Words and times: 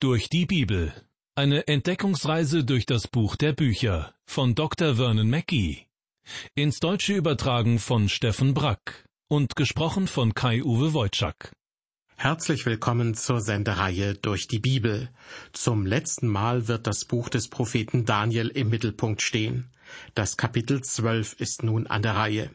Durch 0.00 0.28
die 0.28 0.46
Bibel. 0.46 0.94
Eine 1.34 1.66
Entdeckungsreise 1.66 2.62
durch 2.62 2.86
das 2.86 3.08
Buch 3.08 3.34
der 3.34 3.52
Bücher 3.52 4.14
von 4.26 4.54
Dr. 4.54 4.94
Vernon 4.94 5.28
Mackey. 5.28 5.88
Ins 6.54 6.78
Deutsche 6.78 7.14
übertragen 7.14 7.80
von 7.80 8.08
Steffen 8.08 8.54
Brack 8.54 9.08
und 9.26 9.56
gesprochen 9.56 10.06
von 10.06 10.34
Kai-Uwe 10.34 10.94
Wojczak. 10.94 11.52
Herzlich 12.14 12.64
willkommen 12.64 13.14
zur 13.14 13.40
Sendereihe 13.40 14.14
durch 14.14 14.46
die 14.46 14.60
Bibel. 14.60 15.10
Zum 15.52 15.84
letzten 15.84 16.28
Mal 16.28 16.68
wird 16.68 16.86
das 16.86 17.04
Buch 17.04 17.28
des 17.28 17.48
Propheten 17.48 18.04
Daniel 18.04 18.50
im 18.50 18.68
Mittelpunkt 18.68 19.20
stehen. 19.20 19.68
Das 20.14 20.36
Kapitel 20.36 20.80
12 20.80 21.40
ist 21.40 21.64
nun 21.64 21.88
an 21.88 22.02
der 22.02 22.14
Reihe. 22.14 22.50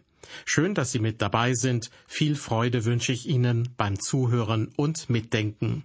Schön, 0.46 0.76
dass 0.76 0.94
Sie 0.94 1.00
mit 1.00 1.22
dabei 1.22 1.56
sind. 1.56 1.90
Viel 2.08 2.36
Freude 2.36 2.86
wünsche 2.86 3.12
ich 3.12 3.28
Ihnen 3.28 3.74
beim 3.76 4.00
Zuhören 4.00 4.72
und 4.78 5.10
Mitdenken. 5.10 5.84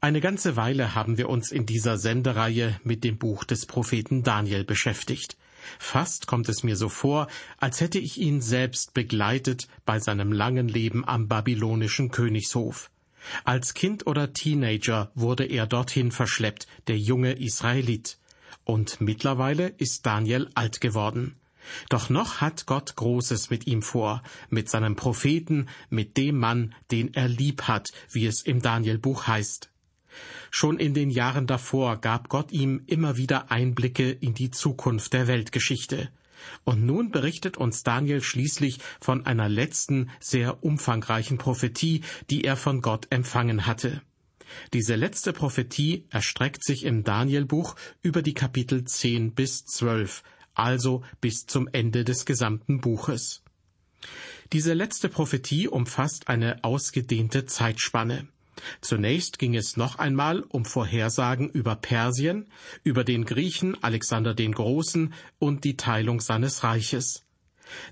Eine 0.00 0.20
ganze 0.20 0.54
Weile 0.54 0.94
haben 0.94 1.18
wir 1.18 1.28
uns 1.28 1.50
in 1.50 1.66
dieser 1.66 1.98
Sendereihe 1.98 2.78
mit 2.84 3.02
dem 3.02 3.18
Buch 3.18 3.42
des 3.42 3.66
Propheten 3.66 4.22
Daniel 4.22 4.62
beschäftigt. 4.62 5.36
Fast 5.80 6.28
kommt 6.28 6.48
es 6.48 6.62
mir 6.62 6.76
so 6.76 6.88
vor, 6.88 7.26
als 7.58 7.80
hätte 7.80 7.98
ich 7.98 8.16
ihn 8.16 8.40
selbst 8.40 8.94
begleitet 8.94 9.66
bei 9.84 9.98
seinem 9.98 10.30
langen 10.30 10.68
Leben 10.68 11.04
am 11.04 11.26
babylonischen 11.26 12.12
Königshof. 12.12 12.92
Als 13.44 13.74
Kind 13.74 14.06
oder 14.06 14.32
Teenager 14.32 15.10
wurde 15.16 15.46
er 15.46 15.66
dorthin 15.66 16.12
verschleppt, 16.12 16.68
der 16.86 16.96
junge 16.96 17.32
Israelit. 17.32 18.18
Und 18.62 19.00
mittlerweile 19.00 19.66
ist 19.78 20.06
Daniel 20.06 20.48
alt 20.54 20.80
geworden. 20.80 21.34
Doch 21.88 22.08
noch 22.08 22.40
hat 22.40 22.66
Gott 22.66 22.94
Großes 22.94 23.50
mit 23.50 23.66
ihm 23.66 23.82
vor, 23.82 24.22
mit 24.48 24.68
seinem 24.70 24.94
Propheten, 24.94 25.66
mit 25.90 26.16
dem 26.16 26.38
Mann, 26.38 26.72
den 26.92 27.14
er 27.14 27.26
lieb 27.26 27.62
hat, 27.62 27.88
wie 28.12 28.26
es 28.26 28.42
im 28.42 28.62
Danielbuch 28.62 29.26
heißt. 29.26 29.70
Schon 30.50 30.78
in 30.78 30.94
den 30.94 31.10
Jahren 31.10 31.46
davor 31.46 32.00
gab 32.00 32.28
Gott 32.28 32.52
ihm 32.52 32.82
immer 32.86 33.16
wieder 33.16 33.50
Einblicke 33.50 34.10
in 34.10 34.34
die 34.34 34.50
Zukunft 34.50 35.12
der 35.12 35.26
Weltgeschichte. 35.26 36.10
Und 36.64 36.84
nun 36.84 37.10
berichtet 37.10 37.56
uns 37.56 37.82
Daniel 37.82 38.22
schließlich 38.22 38.78
von 39.00 39.26
einer 39.26 39.48
letzten, 39.48 40.10
sehr 40.20 40.62
umfangreichen 40.62 41.38
Prophetie, 41.38 42.02
die 42.30 42.44
er 42.44 42.56
von 42.56 42.80
Gott 42.80 43.06
empfangen 43.10 43.66
hatte. 43.66 44.02
Diese 44.72 44.94
letzte 44.94 45.32
Prophetie 45.32 46.06
erstreckt 46.10 46.64
sich 46.64 46.84
im 46.84 47.04
Danielbuch 47.04 47.74
über 48.02 48.22
die 48.22 48.34
Kapitel 48.34 48.84
10 48.84 49.34
bis 49.34 49.64
12, 49.66 50.22
also 50.54 51.02
bis 51.20 51.46
zum 51.46 51.68
Ende 51.72 52.04
des 52.04 52.24
gesamten 52.24 52.80
Buches. 52.80 53.42
Diese 54.52 54.72
letzte 54.72 55.08
Prophetie 55.08 55.68
umfasst 55.68 56.28
eine 56.28 56.64
ausgedehnte 56.64 57.44
Zeitspanne. 57.44 58.28
Zunächst 58.80 59.38
ging 59.38 59.54
es 59.54 59.76
noch 59.76 59.98
einmal 59.98 60.42
um 60.42 60.64
Vorhersagen 60.64 61.48
über 61.48 61.76
Persien, 61.76 62.46
über 62.84 63.04
den 63.04 63.24
Griechen 63.24 63.82
Alexander 63.82 64.34
den 64.34 64.52
Großen 64.52 65.12
und 65.38 65.64
die 65.64 65.76
Teilung 65.76 66.20
seines 66.20 66.64
Reiches. 66.64 67.24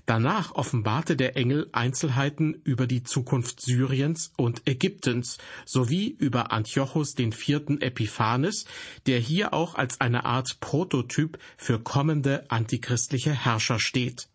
Danach 0.05 0.53
offenbarte 0.53 1.15
der 1.15 1.35
Engel 1.37 1.69
Einzelheiten 1.71 2.61
über 2.63 2.87
die 2.87 3.03
Zukunft 3.03 3.61
Syriens 3.61 4.31
und 4.37 4.67
Ägyptens 4.67 5.37
sowie 5.65 6.15
über 6.17 6.51
Antiochus 6.51 7.13
den 7.13 7.31
vierten 7.31 7.81
Epiphanes, 7.81 8.65
der 9.05 9.19
hier 9.19 9.53
auch 9.53 9.75
als 9.75 10.01
eine 10.01 10.25
Art 10.25 10.59
Prototyp 10.59 11.37
für 11.57 11.79
kommende 11.79 12.49
antichristliche 12.49 13.33
Herrscher 13.33 13.79
steht. 13.79 14.27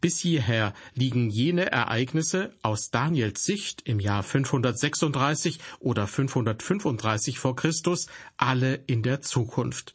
Bis 0.00 0.18
hierher 0.18 0.74
liegen 0.94 1.30
jene 1.30 1.70
Ereignisse 1.70 2.52
aus 2.62 2.90
Daniels 2.90 3.44
Sicht 3.44 3.82
im 3.84 4.00
Jahr 4.00 4.22
536 4.22 5.58
oder 5.80 6.06
535 6.06 7.38
vor 7.38 7.56
Christus 7.56 8.06
alle 8.36 8.74
in 8.86 9.02
der 9.02 9.22
Zukunft. 9.22 9.94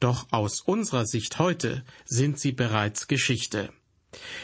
Doch 0.00 0.26
aus 0.30 0.60
unserer 0.60 1.06
Sicht 1.06 1.38
heute 1.38 1.84
sind 2.04 2.38
sie 2.38 2.52
bereits 2.52 3.08
Geschichte. 3.08 3.72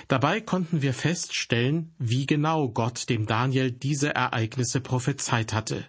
Dabei 0.09 0.41
konnten 0.41 0.81
wir 0.81 0.94
feststellen, 0.94 1.92
wie 1.98 2.26
genau 2.26 2.69
Gott 2.71 3.09
dem 3.10 3.26
Daniel 3.26 3.71
diese 3.71 4.15
Ereignisse 4.15 4.81
prophezeit 4.81 5.53
hatte. 5.53 5.87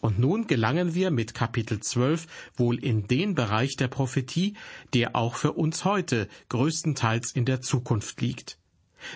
Und 0.00 0.18
nun 0.18 0.46
gelangen 0.46 0.94
wir 0.94 1.10
mit 1.10 1.34
Kapitel 1.34 1.80
12 1.80 2.26
wohl 2.56 2.78
in 2.82 3.06
den 3.06 3.34
Bereich 3.34 3.76
der 3.76 3.88
Prophetie, 3.88 4.54
der 4.94 5.16
auch 5.16 5.34
für 5.34 5.52
uns 5.52 5.84
heute 5.84 6.28
größtenteils 6.48 7.32
in 7.32 7.44
der 7.44 7.60
Zukunft 7.60 8.20
liegt. 8.20 8.58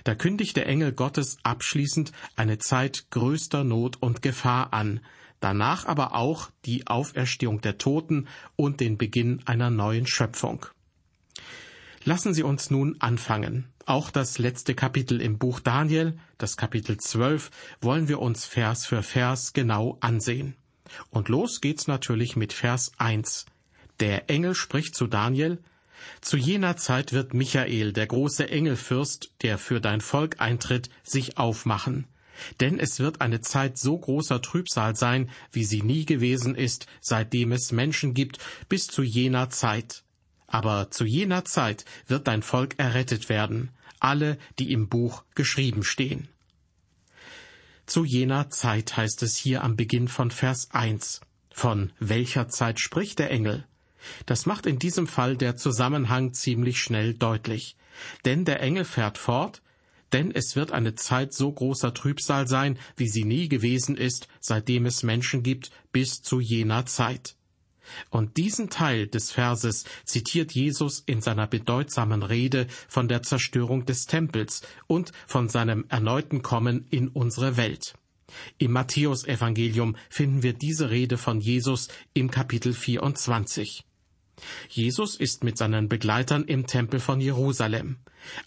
Da 0.04 0.14
kündigt 0.14 0.56
der 0.56 0.66
Engel 0.66 0.92
Gottes 0.92 1.38
abschließend 1.42 2.12
eine 2.34 2.58
Zeit 2.58 3.06
größter 3.10 3.64
Not 3.64 4.02
und 4.02 4.22
Gefahr 4.22 4.72
an, 4.72 5.00
danach 5.40 5.86
aber 5.86 6.14
auch 6.14 6.50
die 6.64 6.86
Auferstehung 6.86 7.60
der 7.60 7.78
Toten 7.78 8.26
und 8.56 8.80
den 8.80 8.98
Beginn 8.98 9.42
einer 9.46 9.70
neuen 9.70 10.06
Schöpfung. 10.06 10.66
Lassen 12.06 12.32
Sie 12.32 12.44
uns 12.44 12.70
nun 12.70 12.94
anfangen. 13.00 13.66
Auch 13.84 14.12
das 14.12 14.38
letzte 14.38 14.76
Kapitel 14.76 15.20
im 15.20 15.38
Buch 15.38 15.58
Daniel, 15.58 16.16
das 16.38 16.56
Kapitel 16.56 16.98
12, 16.98 17.50
wollen 17.80 18.06
wir 18.06 18.20
uns 18.20 18.44
Vers 18.44 18.86
für 18.86 19.02
Vers 19.02 19.54
genau 19.54 19.98
ansehen. 20.00 20.54
Und 21.10 21.28
los 21.28 21.60
geht's 21.60 21.88
natürlich 21.88 22.36
mit 22.36 22.52
Vers 22.52 22.92
1. 22.98 23.46
Der 23.98 24.30
Engel 24.30 24.54
spricht 24.54 24.94
zu 24.94 25.08
Daniel, 25.08 25.58
zu 26.20 26.36
jener 26.36 26.76
Zeit 26.76 27.12
wird 27.12 27.34
Michael, 27.34 27.92
der 27.92 28.06
große 28.06 28.48
Engelfürst, 28.48 29.32
der 29.42 29.58
für 29.58 29.80
dein 29.80 30.00
Volk 30.00 30.40
eintritt, 30.40 30.90
sich 31.02 31.38
aufmachen. 31.38 32.06
Denn 32.60 32.78
es 32.78 33.00
wird 33.00 33.20
eine 33.20 33.40
Zeit 33.40 33.78
so 33.78 33.98
großer 33.98 34.40
Trübsal 34.40 34.94
sein, 34.94 35.28
wie 35.50 35.64
sie 35.64 35.82
nie 35.82 36.04
gewesen 36.04 36.54
ist, 36.54 36.86
seitdem 37.00 37.50
es 37.50 37.72
Menschen 37.72 38.14
gibt, 38.14 38.38
bis 38.68 38.86
zu 38.86 39.02
jener 39.02 39.50
Zeit. 39.50 40.04
Aber 40.46 40.90
zu 40.90 41.04
jener 41.04 41.44
Zeit 41.44 41.84
wird 42.06 42.28
dein 42.28 42.42
Volk 42.42 42.78
errettet 42.78 43.28
werden, 43.28 43.70
alle, 43.98 44.38
die 44.58 44.72
im 44.72 44.88
Buch 44.88 45.24
geschrieben 45.34 45.82
stehen. 45.82 46.28
Zu 47.86 48.04
jener 48.04 48.50
Zeit 48.50 48.96
heißt 48.96 49.22
es 49.22 49.36
hier 49.36 49.62
am 49.62 49.76
Beginn 49.76 50.08
von 50.08 50.30
Vers 50.30 50.70
1. 50.72 51.20
Von 51.50 51.92
welcher 51.98 52.48
Zeit 52.48 52.80
spricht 52.80 53.18
der 53.18 53.30
Engel? 53.30 53.64
Das 54.26 54.46
macht 54.46 54.66
in 54.66 54.78
diesem 54.78 55.06
Fall 55.06 55.36
der 55.36 55.56
Zusammenhang 55.56 56.32
ziemlich 56.32 56.80
schnell 56.80 57.14
deutlich. 57.14 57.76
Denn 58.24 58.44
der 58.44 58.60
Engel 58.60 58.84
fährt 58.84 59.18
fort, 59.18 59.62
denn 60.12 60.30
es 60.30 60.56
wird 60.56 60.72
eine 60.72 60.94
Zeit 60.94 61.32
so 61.32 61.50
großer 61.50 61.94
Trübsal 61.94 62.46
sein, 62.46 62.78
wie 62.96 63.08
sie 63.08 63.24
nie 63.24 63.48
gewesen 63.48 63.96
ist, 63.96 64.28
seitdem 64.40 64.86
es 64.86 65.02
Menschen 65.02 65.42
gibt, 65.42 65.70
bis 65.92 66.22
zu 66.22 66.40
jener 66.40 66.86
Zeit. 66.86 67.36
Und 68.10 68.36
diesen 68.36 68.70
Teil 68.70 69.06
des 69.06 69.30
Verses 69.30 69.84
zitiert 70.04 70.52
Jesus 70.52 71.02
in 71.06 71.20
seiner 71.20 71.46
bedeutsamen 71.46 72.22
Rede 72.22 72.66
von 72.88 73.08
der 73.08 73.22
Zerstörung 73.22 73.86
des 73.86 74.06
Tempels 74.06 74.62
und 74.86 75.12
von 75.26 75.48
seinem 75.48 75.84
erneuten 75.88 76.42
Kommen 76.42 76.86
in 76.90 77.08
unsere 77.08 77.56
Welt. 77.56 77.94
Im 78.58 78.72
Matthäusevangelium 78.72 79.96
finden 80.10 80.42
wir 80.42 80.52
diese 80.52 80.90
Rede 80.90 81.16
von 81.16 81.40
Jesus 81.40 81.88
im 82.12 82.30
Kapitel 82.30 82.72
24. 82.72 83.84
Jesus 84.68 85.16
ist 85.16 85.44
mit 85.44 85.56
seinen 85.56 85.88
Begleitern 85.88 86.44
im 86.44 86.66
Tempel 86.66 87.00
von 87.00 87.20
Jerusalem. 87.20 87.96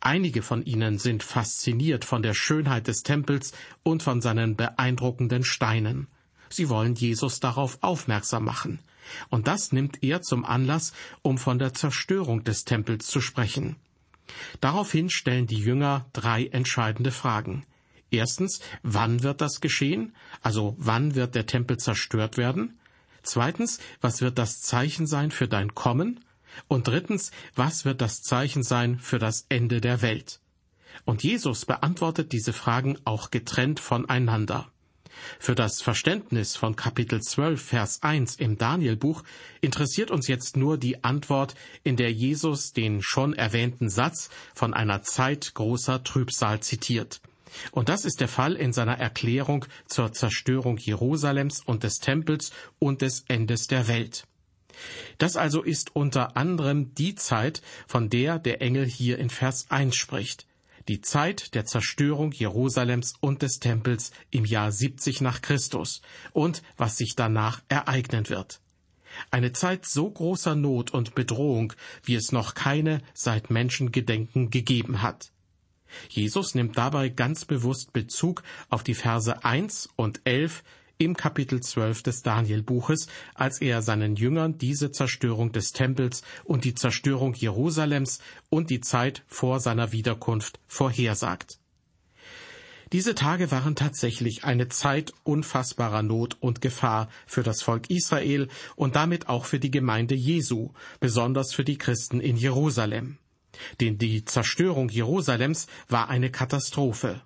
Einige 0.02 0.42
von 0.42 0.64
ihnen 0.64 1.00
sind 1.00 1.24
fasziniert 1.24 2.06
von 2.06 2.22
der 2.22 2.34
Schönheit 2.34 2.88
des 2.88 3.04
Tempels 3.04 3.54
und 3.84 4.04
von 4.04 4.22
seinen 4.22 4.56
beeindruckenden 4.56 5.44
Steinen. 5.44 6.08
Sie 6.50 6.70
wollen 6.70 6.96
Jesus 6.96 7.40
darauf 7.40 7.78
aufmerksam 7.82 8.46
machen. 8.46 8.80
Und 9.30 9.48
das 9.48 9.72
nimmt 9.72 10.04
er 10.04 10.22
zum 10.22 10.46
Anlass, 10.46 10.94
um 11.22 11.38
von 11.38 11.60
der 11.60 11.74
Zerstörung 11.74 12.44
des 12.44 12.66
Tempels 12.66 13.08
zu 13.08 13.22
sprechen. 13.22 13.76
Daraufhin 14.62 15.10
stellen 15.10 15.48
die 15.48 15.60
Jünger 15.60 16.06
drei 16.14 16.46
entscheidende 16.48 17.12
Fragen. 17.12 17.66
Erstens, 18.12 18.60
wann 18.84 19.24
wird 19.24 19.42
das 19.42 19.62
geschehen? 19.62 20.16
Also 20.42 20.76
wann 20.78 21.16
wird 21.16 21.36
der 21.36 21.46
Tempel 21.46 21.78
zerstört 21.78 22.38
werden? 22.38 22.80
Zweitens, 23.22 23.80
was 24.02 24.22
wird 24.22 24.38
das 24.38 24.62
Zeichen 24.62 25.06
sein 25.06 25.32
für 25.32 25.48
dein 25.48 25.76
Kommen? 25.76 26.20
Und 26.68 26.88
drittens, 26.88 27.32
was 27.56 27.86
wird 27.86 28.02
das 28.02 28.22
Zeichen 28.22 28.64
sein 28.64 29.00
für 29.00 29.20
das 29.20 29.46
Ende 29.50 29.82
der 29.82 30.02
Welt? 30.02 30.40
Und 31.06 31.24
Jesus 31.24 31.66
beantwortet 31.66 32.32
diese 32.32 32.54
Fragen 32.54 32.98
auch 33.06 33.30
getrennt 33.30 33.80
voneinander. 33.80 34.72
Für 35.40 35.56
das 35.56 35.82
Verständnis 35.82 36.56
von 36.56 36.76
Kapitel 36.76 37.22
12, 37.22 37.62
Vers 37.62 38.04
1 38.04 38.36
im 38.36 38.58
Danielbuch 38.58 39.24
interessiert 39.62 40.12
uns 40.12 40.28
jetzt 40.28 40.58
nur 40.58 40.78
die 40.78 41.04
Antwort, 41.04 41.56
in 41.84 41.96
der 41.96 42.12
Jesus 42.12 42.74
den 42.74 43.02
schon 43.02 43.34
erwähnten 43.34 43.90
Satz 43.90 44.30
von 44.54 44.74
einer 44.74 45.02
Zeit 45.02 45.54
großer 45.54 46.04
Trübsal 46.04 46.60
zitiert. 46.62 47.22
Und 47.72 47.90
das 47.90 48.06
ist 48.06 48.20
der 48.22 48.28
Fall 48.28 48.56
in 48.56 48.74
seiner 48.74 48.98
Erklärung 48.98 49.66
zur 49.88 50.14
Zerstörung 50.14 50.78
Jerusalems 50.78 51.62
und 51.66 51.84
des 51.84 52.00
Tempels 52.00 52.52
und 52.78 53.02
des 53.02 53.26
Endes 53.28 53.68
der 53.68 53.88
Welt. 53.88 54.26
Das 55.18 55.36
also 55.36 55.62
ist 55.62 55.96
unter 55.96 56.38
anderem 56.38 56.94
die 56.96 57.16
Zeit, 57.16 57.62
von 57.88 58.10
der 58.10 58.40
der 58.40 58.62
Engel 58.62 58.86
hier 58.86 59.18
in 59.18 59.30
Vers 59.30 59.66
1 59.70 59.96
spricht. 59.96 60.46
Die 60.90 61.02
Zeit 61.02 61.54
der 61.54 61.66
Zerstörung 61.66 62.32
Jerusalems 62.32 63.14
und 63.22 63.44
des 63.44 63.60
Tempels 63.60 64.12
im 64.32 64.44
Jahr 64.44 64.72
70 64.72 65.22
nach 65.22 65.42
Christus 65.42 66.02
und 66.34 66.64
was 66.78 66.98
sich 66.98 67.16
danach 67.16 67.62
ereignen 67.70 68.28
wird. 68.28 68.60
Eine 69.30 69.54
Zeit 69.54 69.86
so 69.86 70.10
großer 70.10 70.56
Not 70.56 70.92
und 70.92 71.14
Bedrohung, 71.14 71.74
wie 72.04 72.16
es 72.16 72.32
noch 72.32 72.56
keine 72.56 73.02
seit 73.14 73.52
Menschengedenken 73.52 74.50
gegeben 74.50 75.04
hat. 75.04 75.32
Jesus 76.10 76.56
nimmt 76.56 76.78
dabei 76.78 77.10
ganz 77.10 77.46
bewusst 77.46 77.94
Bezug 77.94 78.42
auf 78.70 78.84
die 78.84 78.96
Verse 78.96 79.44
1 79.44 79.90
und 79.96 80.22
11 80.24 80.64
im 81.00 81.16
Kapitel 81.16 81.62
12 81.62 82.04
des 82.04 82.24
Danielbuches, 82.24 83.08
als 83.34 83.62
er 83.62 83.82
seinen 83.82 84.18
Jüngern 84.18 84.58
diese 84.58 84.92
Zerstörung 84.92 85.54
des 85.54 85.72
Tempels 85.72 86.24
und 86.44 86.66
die 86.66 86.76
Zerstörung 86.76 87.34
Jerusalems 87.34 88.20
und 88.50 88.70
die 88.70 88.82
Zeit 88.82 89.24
vor 89.26 89.62
seiner 89.62 89.94
Wiederkunft 89.94 90.60
vorhersagt. 90.68 91.58
Diese 92.92 93.16
Tage 93.16 93.50
waren 93.50 93.76
tatsächlich 93.76 94.44
eine 94.44 94.68
Zeit 94.68 95.14
unfassbarer 95.24 96.04
Not 96.04 96.38
und 96.42 96.60
Gefahr 96.60 97.08
für 97.28 97.44
das 97.44 97.62
Volk 97.62 97.90
Israel 97.90 98.50
und 98.76 98.96
damit 98.96 99.30
auch 99.30 99.46
für 99.46 99.60
die 99.60 99.72
Gemeinde 99.72 100.16
Jesu, 100.16 100.72
besonders 101.00 101.54
für 101.54 101.64
die 101.64 101.78
Christen 101.78 102.20
in 102.20 102.36
Jerusalem. 102.36 103.20
Denn 103.80 103.98
die 103.98 104.26
Zerstörung 104.26 104.90
Jerusalems 104.90 105.68
war 105.88 106.10
eine 106.10 106.30
Katastrophe. 106.30 107.22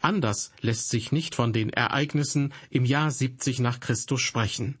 Anders 0.00 0.52
lässt 0.60 0.88
sich 0.88 1.12
nicht 1.12 1.34
von 1.34 1.52
den 1.52 1.70
Ereignissen 1.70 2.52
im 2.70 2.84
Jahr 2.84 3.10
70 3.10 3.58
nach 3.60 3.80
Christus 3.80 4.20
sprechen. 4.20 4.78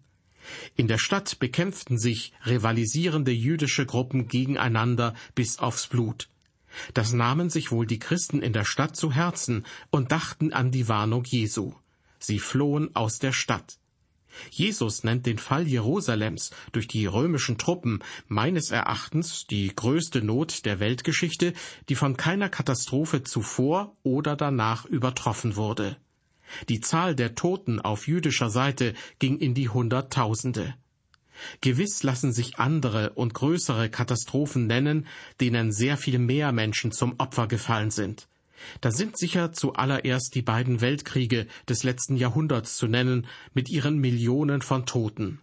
In 0.76 0.88
der 0.88 0.98
Stadt 0.98 1.38
bekämpften 1.38 1.98
sich 1.98 2.32
rivalisierende 2.46 3.30
jüdische 3.30 3.86
Gruppen 3.86 4.28
gegeneinander 4.28 5.14
bis 5.34 5.58
aufs 5.58 5.86
Blut. 5.86 6.28
Das 6.94 7.12
nahmen 7.12 7.50
sich 7.50 7.72
wohl 7.72 7.86
die 7.86 7.98
Christen 7.98 8.40
in 8.40 8.52
der 8.52 8.64
Stadt 8.64 8.96
zu 8.96 9.12
Herzen 9.12 9.64
und 9.90 10.12
dachten 10.12 10.52
an 10.52 10.70
die 10.70 10.88
Warnung 10.88 11.24
Jesu. 11.24 11.74
Sie 12.18 12.38
flohen 12.38 12.94
aus 12.94 13.18
der 13.18 13.32
Stadt. 13.32 13.79
Jesus 14.50 15.04
nennt 15.04 15.26
den 15.26 15.38
Fall 15.38 15.66
Jerusalems 15.66 16.50
durch 16.72 16.88
die 16.88 17.06
römischen 17.06 17.58
Truppen 17.58 18.02
meines 18.28 18.70
Erachtens 18.70 19.46
die 19.46 19.74
größte 19.74 20.22
Not 20.22 20.64
der 20.64 20.80
Weltgeschichte, 20.80 21.52
die 21.88 21.94
von 21.94 22.16
keiner 22.16 22.48
Katastrophe 22.48 23.22
zuvor 23.22 23.96
oder 24.02 24.36
danach 24.36 24.84
übertroffen 24.84 25.56
wurde. 25.56 25.96
Die 26.68 26.80
Zahl 26.80 27.14
der 27.14 27.34
Toten 27.34 27.80
auf 27.80 28.08
jüdischer 28.08 28.50
Seite 28.50 28.94
ging 29.18 29.38
in 29.38 29.54
die 29.54 29.68
Hunderttausende. 29.68 30.74
Gewiss 31.60 32.02
lassen 32.02 32.32
sich 32.32 32.58
andere 32.58 33.10
und 33.10 33.34
größere 33.34 33.88
Katastrophen 33.88 34.66
nennen, 34.66 35.06
denen 35.40 35.72
sehr 35.72 35.96
viel 35.96 36.18
mehr 36.18 36.52
Menschen 36.52 36.92
zum 36.92 37.14
Opfer 37.18 37.46
gefallen 37.46 37.90
sind. 37.90 38.28
Da 38.80 38.90
sind 38.90 39.18
sicher 39.18 39.52
zuallererst 39.52 40.34
die 40.34 40.42
beiden 40.42 40.80
Weltkriege 40.80 41.46
des 41.68 41.82
letzten 41.82 42.16
Jahrhunderts 42.16 42.76
zu 42.76 42.86
nennen, 42.86 43.26
mit 43.54 43.68
ihren 43.68 43.98
Millionen 43.98 44.62
von 44.62 44.86
Toten. 44.86 45.40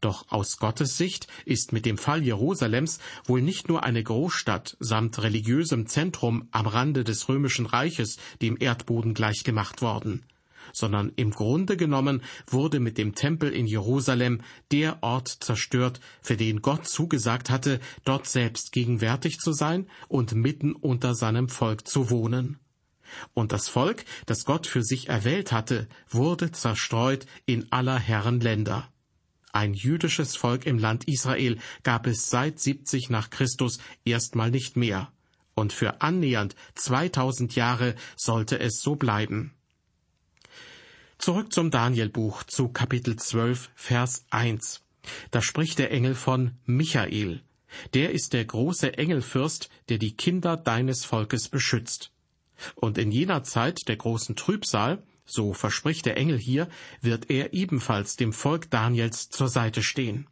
Doch 0.00 0.26
aus 0.30 0.58
Gottes 0.58 0.96
Sicht 0.96 1.26
ist 1.44 1.72
mit 1.72 1.86
dem 1.86 1.98
Fall 1.98 2.22
Jerusalems 2.22 2.98
wohl 3.24 3.40
nicht 3.40 3.68
nur 3.68 3.82
eine 3.82 4.02
Großstadt 4.02 4.76
samt 4.78 5.22
religiösem 5.22 5.86
Zentrum 5.86 6.48
am 6.50 6.66
Rande 6.66 7.02
des 7.02 7.28
römischen 7.28 7.66
Reiches 7.66 8.18
dem 8.42 8.56
Erdboden 8.60 9.14
gleichgemacht 9.14 9.82
worden, 9.82 10.24
sondern 10.72 11.12
im 11.16 11.30
Grunde 11.30 11.76
genommen 11.76 12.22
wurde 12.46 12.80
mit 12.80 12.98
dem 12.98 13.14
Tempel 13.14 13.52
in 13.52 13.66
Jerusalem 13.66 14.40
der 14.72 15.02
Ort 15.02 15.28
zerstört, 15.28 16.00
für 16.20 16.36
den 16.36 16.62
Gott 16.62 16.86
zugesagt 16.86 17.50
hatte, 17.50 17.80
dort 18.04 18.26
selbst 18.26 18.72
gegenwärtig 18.72 19.38
zu 19.38 19.52
sein 19.52 19.86
und 20.08 20.34
mitten 20.34 20.74
unter 20.74 21.14
seinem 21.14 21.48
Volk 21.48 21.86
zu 21.86 22.10
wohnen. 22.10 22.58
Und 23.34 23.52
das 23.52 23.68
Volk, 23.68 24.04
das 24.26 24.44
Gott 24.44 24.66
für 24.66 24.82
sich 24.82 25.08
erwählt 25.08 25.52
hatte, 25.52 25.88
wurde 26.08 26.52
zerstreut 26.52 27.26
in 27.44 27.70
aller 27.70 27.98
Herren 27.98 28.40
Länder. 28.40 28.88
Ein 29.52 29.72
jüdisches 29.72 30.36
Volk 30.36 30.66
im 30.66 30.78
Land 30.78 31.08
Israel 31.08 31.58
gab 31.82 32.06
es 32.06 32.28
seit 32.28 32.60
70 32.60 33.08
nach 33.08 33.30
Christus 33.30 33.78
erstmal 34.04 34.50
nicht 34.50 34.76
mehr. 34.76 35.10
Und 35.54 35.72
für 35.72 36.02
annähernd 36.02 36.54
2000 36.74 37.56
Jahre 37.56 37.94
sollte 38.16 38.60
es 38.60 38.80
so 38.80 38.96
bleiben. 38.96 39.55
Zurück 41.18 41.52
zum 41.52 41.70
Danielbuch, 41.70 42.44
zu 42.44 42.68
Kapitel 42.68 43.16
12, 43.16 43.70
Vers 43.74 44.26
1. 44.30 44.82
Da 45.30 45.40
spricht 45.42 45.78
der 45.78 45.90
Engel 45.90 46.14
von 46.14 46.52
Michael. 46.66 47.42
Der 47.94 48.10
ist 48.12 48.32
der 48.32 48.44
große 48.44 48.96
Engelfürst, 48.96 49.70
der 49.88 49.98
die 49.98 50.14
Kinder 50.14 50.56
deines 50.56 51.04
Volkes 51.04 51.48
beschützt. 51.48 52.12
Und 52.74 52.98
in 52.98 53.10
jener 53.10 53.42
Zeit 53.44 53.88
der 53.88 53.96
großen 53.96 54.36
Trübsal, 54.36 55.02
so 55.24 55.52
verspricht 55.52 56.06
der 56.06 56.16
Engel 56.16 56.38
hier, 56.38 56.68
wird 57.00 57.30
er 57.30 57.52
ebenfalls 57.52 58.16
dem 58.16 58.32
Volk 58.32 58.70
Daniels 58.70 59.28
zur 59.28 59.48
Seite 59.48 59.82
stehen. 59.82 60.26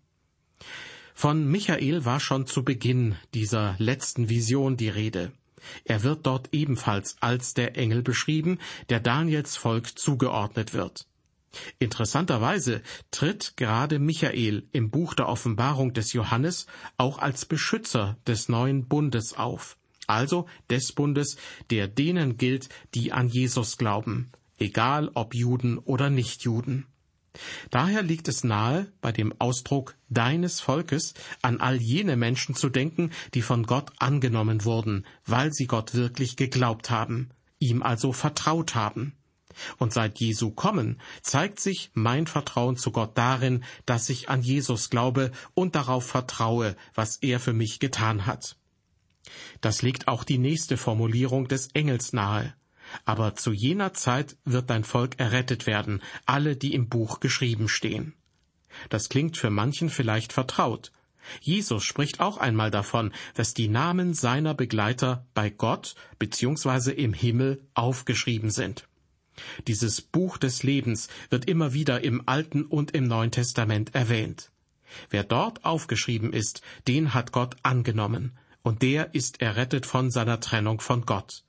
Von 1.14 1.48
Michael 1.50 2.04
war 2.04 2.20
schon 2.20 2.46
zu 2.46 2.62
Beginn 2.62 3.16
dieser 3.32 3.74
letzten 3.78 4.28
Vision 4.28 4.76
die 4.76 4.88
Rede. 4.88 5.32
Er 5.84 6.02
wird 6.02 6.26
dort 6.26 6.48
ebenfalls 6.52 7.16
als 7.20 7.54
der 7.54 7.76
Engel 7.76 8.02
beschrieben, 8.02 8.58
der 8.88 9.00
Daniels 9.00 9.56
Volk 9.56 9.98
zugeordnet 9.98 10.74
wird. 10.74 11.06
Interessanterweise 11.78 12.82
tritt 13.10 13.56
gerade 13.56 13.98
Michael 13.98 14.66
im 14.72 14.90
Buch 14.90 15.14
der 15.14 15.28
Offenbarung 15.28 15.92
des 15.92 16.12
Johannes 16.12 16.66
auch 16.96 17.18
als 17.18 17.44
Beschützer 17.44 18.16
des 18.26 18.48
neuen 18.48 18.88
Bundes 18.88 19.34
auf, 19.34 19.76
also 20.06 20.46
des 20.70 20.92
Bundes, 20.92 21.36
der 21.70 21.88
denen 21.88 22.36
gilt, 22.36 22.68
die 22.94 23.12
an 23.12 23.28
Jesus 23.28 23.76
glauben, 23.78 24.32
egal 24.58 25.10
ob 25.14 25.34
Juden 25.34 25.78
oder 25.78 26.10
Nichtjuden. 26.10 26.86
Daher 27.70 28.02
liegt 28.02 28.28
es 28.28 28.44
nahe, 28.44 28.92
bei 29.00 29.10
dem 29.10 29.34
Ausdruck 29.40 29.96
deines 30.08 30.60
Volkes 30.60 31.14
an 31.42 31.60
all 31.60 31.80
jene 31.80 32.16
Menschen 32.16 32.54
zu 32.54 32.68
denken, 32.68 33.10
die 33.34 33.42
von 33.42 33.64
Gott 33.64 33.92
angenommen 33.98 34.64
wurden, 34.64 35.04
weil 35.26 35.52
sie 35.52 35.66
Gott 35.66 35.94
wirklich 35.94 36.36
geglaubt 36.36 36.90
haben, 36.90 37.30
ihm 37.58 37.82
also 37.82 38.12
vertraut 38.12 38.74
haben. 38.74 39.14
Und 39.78 39.92
seit 39.92 40.18
Jesu 40.18 40.50
kommen 40.50 41.00
zeigt 41.22 41.60
sich 41.60 41.90
mein 41.94 42.26
Vertrauen 42.26 42.76
zu 42.76 42.90
Gott 42.90 43.16
darin, 43.16 43.64
dass 43.86 44.08
ich 44.08 44.28
an 44.28 44.42
Jesus 44.42 44.90
glaube 44.90 45.30
und 45.54 45.74
darauf 45.74 46.06
vertraue, 46.06 46.76
was 46.94 47.16
er 47.16 47.40
für 47.40 47.52
mich 47.52 47.78
getan 47.78 48.26
hat. 48.26 48.56
Das 49.60 49.82
liegt 49.82 50.08
auch 50.08 50.24
die 50.24 50.38
nächste 50.38 50.76
Formulierung 50.76 51.48
des 51.48 51.68
Engels 51.68 52.12
nahe. 52.12 52.54
Aber 53.04 53.34
zu 53.34 53.52
jener 53.52 53.94
Zeit 53.94 54.36
wird 54.44 54.70
dein 54.70 54.84
Volk 54.84 55.18
errettet 55.18 55.66
werden, 55.66 56.02
alle, 56.26 56.56
die 56.56 56.74
im 56.74 56.88
Buch 56.88 57.20
geschrieben 57.20 57.68
stehen. 57.68 58.14
Das 58.88 59.08
klingt 59.08 59.36
für 59.36 59.50
manchen 59.50 59.90
vielleicht 59.90 60.32
vertraut. 60.32 60.92
Jesus 61.40 61.84
spricht 61.84 62.20
auch 62.20 62.36
einmal 62.36 62.70
davon, 62.70 63.12
dass 63.34 63.54
die 63.54 63.68
Namen 63.68 64.14
seiner 64.14 64.54
Begleiter 64.54 65.26
bei 65.34 65.48
Gott 65.48 65.94
bzw. 66.18 66.90
im 66.92 67.14
Himmel 67.14 67.62
aufgeschrieben 67.74 68.50
sind. 68.50 68.86
Dieses 69.66 70.00
Buch 70.00 70.38
des 70.38 70.62
Lebens 70.62 71.08
wird 71.30 71.48
immer 71.48 71.72
wieder 71.72 72.04
im 72.04 72.22
Alten 72.26 72.64
und 72.64 72.92
im 72.92 73.08
Neuen 73.08 73.30
Testament 73.30 73.94
erwähnt. 73.94 74.50
Wer 75.10 75.24
dort 75.24 75.64
aufgeschrieben 75.64 76.32
ist, 76.32 76.62
den 76.86 77.14
hat 77.14 77.32
Gott 77.32 77.56
angenommen, 77.62 78.36
und 78.62 78.82
der 78.82 79.14
ist 79.14 79.40
errettet 79.40 79.86
von 79.86 80.10
seiner 80.10 80.40
Trennung 80.40 80.80
von 80.80 81.04
Gott. 81.04 81.42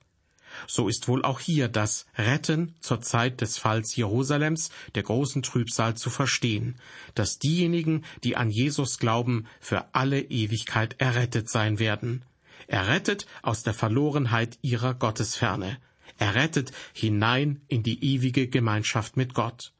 So 0.66 0.88
ist 0.88 1.08
wohl 1.08 1.24
auch 1.24 1.40
hier 1.40 1.68
das 1.68 2.06
Retten 2.16 2.74
zur 2.80 3.00
Zeit 3.00 3.40
des 3.40 3.58
Falls 3.58 3.94
Jerusalems, 3.96 4.70
der 4.94 5.02
großen 5.02 5.42
Trübsal, 5.42 5.96
zu 5.96 6.10
verstehen, 6.10 6.76
dass 7.14 7.38
diejenigen, 7.38 8.04
die 8.24 8.36
an 8.36 8.50
Jesus 8.50 8.98
glauben, 8.98 9.46
für 9.60 9.94
alle 9.94 10.20
Ewigkeit 10.20 10.96
errettet 10.98 11.48
sein 11.48 11.78
werden. 11.78 12.24
Errettet 12.66 13.26
aus 13.42 13.62
der 13.62 13.74
Verlorenheit 13.74 14.58
ihrer 14.62 14.94
Gottesferne. 14.94 15.78
Errettet 16.18 16.72
hinein 16.92 17.60
in 17.68 17.82
die 17.82 18.02
ewige 18.02 18.48
Gemeinschaft 18.48 19.16
mit 19.16 19.34
Gott. 19.34 19.72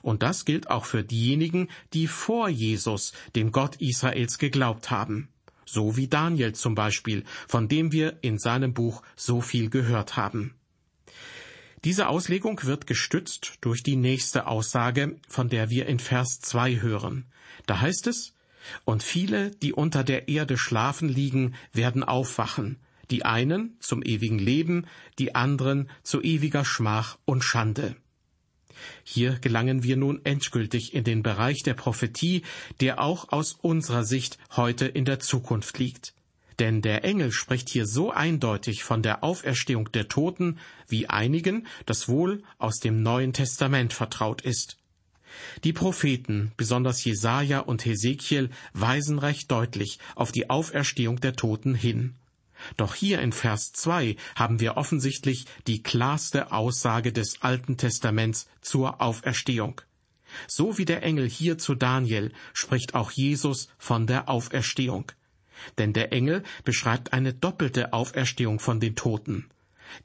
Und 0.00 0.22
das 0.22 0.44
gilt 0.44 0.70
auch 0.70 0.84
für 0.84 1.02
diejenigen, 1.02 1.68
die 1.92 2.06
vor 2.06 2.48
Jesus, 2.48 3.12
dem 3.34 3.52
Gott 3.52 3.76
Israels, 3.76 4.38
geglaubt 4.38 4.90
haben 4.90 5.28
so 5.72 5.96
wie 5.96 6.06
Daniel 6.06 6.52
zum 6.54 6.74
Beispiel, 6.74 7.24
von 7.48 7.66
dem 7.66 7.92
wir 7.92 8.18
in 8.20 8.38
seinem 8.38 8.74
Buch 8.74 9.02
so 9.16 9.40
viel 9.40 9.70
gehört 9.70 10.16
haben. 10.16 10.54
Diese 11.84 12.08
Auslegung 12.08 12.62
wird 12.62 12.86
gestützt 12.86 13.54
durch 13.62 13.82
die 13.82 13.96
nächste 13.96 14.46
Aussage, 14.46 15.16
von 15.26 15.48
der 15.48 15.70
wir 15.70 15.86
in 15.86 15.98
Vers 15.98 16.40
2 16.40 16.80
hören. 16.80 17.24
Da 17.66 17.80
heißt 17.80 18.06
es, 18.06 18.34
und 18.84 19.02
viele, 19.02 19.50
die 19.50 19.72
unter 19.72 20.04
der 20.04 20.28
Erde 20.28 20.56
schlafen 20.56 21.08
liegen, 21.08 21.54
werden 21.72 22.04
aufwachen, 22.04 22.76
die 23.10 23.24
einen 23.24 23.76
zum 23.80 24.02
ewigen 24.02 24.38
Leben, 24.38 24.86
die 25.18 25.34
anderen 25.34 25.90
zu 26.02 26.22
ewiger 26.22 26.64
Schmach 26.64 27.18
und 27.24 27.42
Schande. 27.42 27.96
Hier 29.04 29.38
gelangen 29.40 29.82
wir 29.82 29.96
nun 29.96 30.20
endgültig 30.24 30.94
in 30.94 31.04
den 31.04 31.22
Bereich 31.22 31.62
der 31.62 31.74
Prophetie, 31.74 32.42
der 32.80 33.00
auch 33.00 33.30
aus 33.30 33.52
unserer 33.60 34.04
Sicht 34.04 34.38
heute 34.56 34.86
in 34.86 35.04
der 35.04 35.20
Zukunft 35.20 35.78
liegt. 35.78 36.14
Denn 36.58 36.82
der 36.82 37.04
Engel 37.04 37.32
spricht 37.32 37.68
hier 37.68 37.86
so 37.86 38.10
eindeutig 38.10 38.84
von 38.84 39.02
der 39.02 39.24
Auferstehung 39.24 39.90
der 39.92 40.08
Toten, 40.08 40.58
wie 40.88 41.08
einigen 41.08 41.66
das 41.86 42.08
wohl 42.08 42.42
aus 42.58 42.78
dem 42.78 43.02
Neuen 43.02 43.32
Testament 43.32 43.92
vertraut 43.92 44.42
ist. 44.42 44.78
Die 45.64 45.72
Propheten, 45.72 46.52
besonders 46.56 47.04
Jesaja 47.04 47.60
und 47.60 47.84
Hesekiel, 47.84 48.50
weisen 48.74 49.18
recht 49.18 49.50
deutlich 49.50 49.98
auf 50.14 50.30
die 50.30 50.50
Auferstehung 50.50 51.20
der 51.20 51.34
Toten 51.34 51.74
hin. 51.74 52.14
Doch 52.76 52.94
hier 52.94 53.20
in 53.20 53.32
Vers 53.32 53.72
2 53.72 54.16
haben 54.36 54.60
wir 54.60 54.76
offensichtlich 54.76 55.46
die 55.66 55.82
klarste 55.82 56.52
Aussage 56.52 57.12
des 57.12 57.42
Alten 57.42 57.76
Testaments 57.76 58.48
zur 58.60 59.00
Auferstehung. 59.00 59.80
So 60.48 60.78
wie 60.78 60.84
der 60.84 61.02
Engel 61.02 61.28
hier 61.28 61.58
zu 61.58 61.74
Daniel 61.74 62.32
spricht 62.54 62.94
auch 62.94 63.10
Jesus 63.10 63.68
von 63.78 64.06
der 64.06 64.28
Auferstehung. 64.28 65.12
Denn 65.78 65.92
der 65.92 66.12
Engel 66.12 66.42
beschreibt 66.64 67.12
eine 67.12 67.34
doppelte 67.34 67.92
Auferstehung 67.92 68.58
von 68.58 68.80
den 68.80 68.96
Toten. 68.96 69.46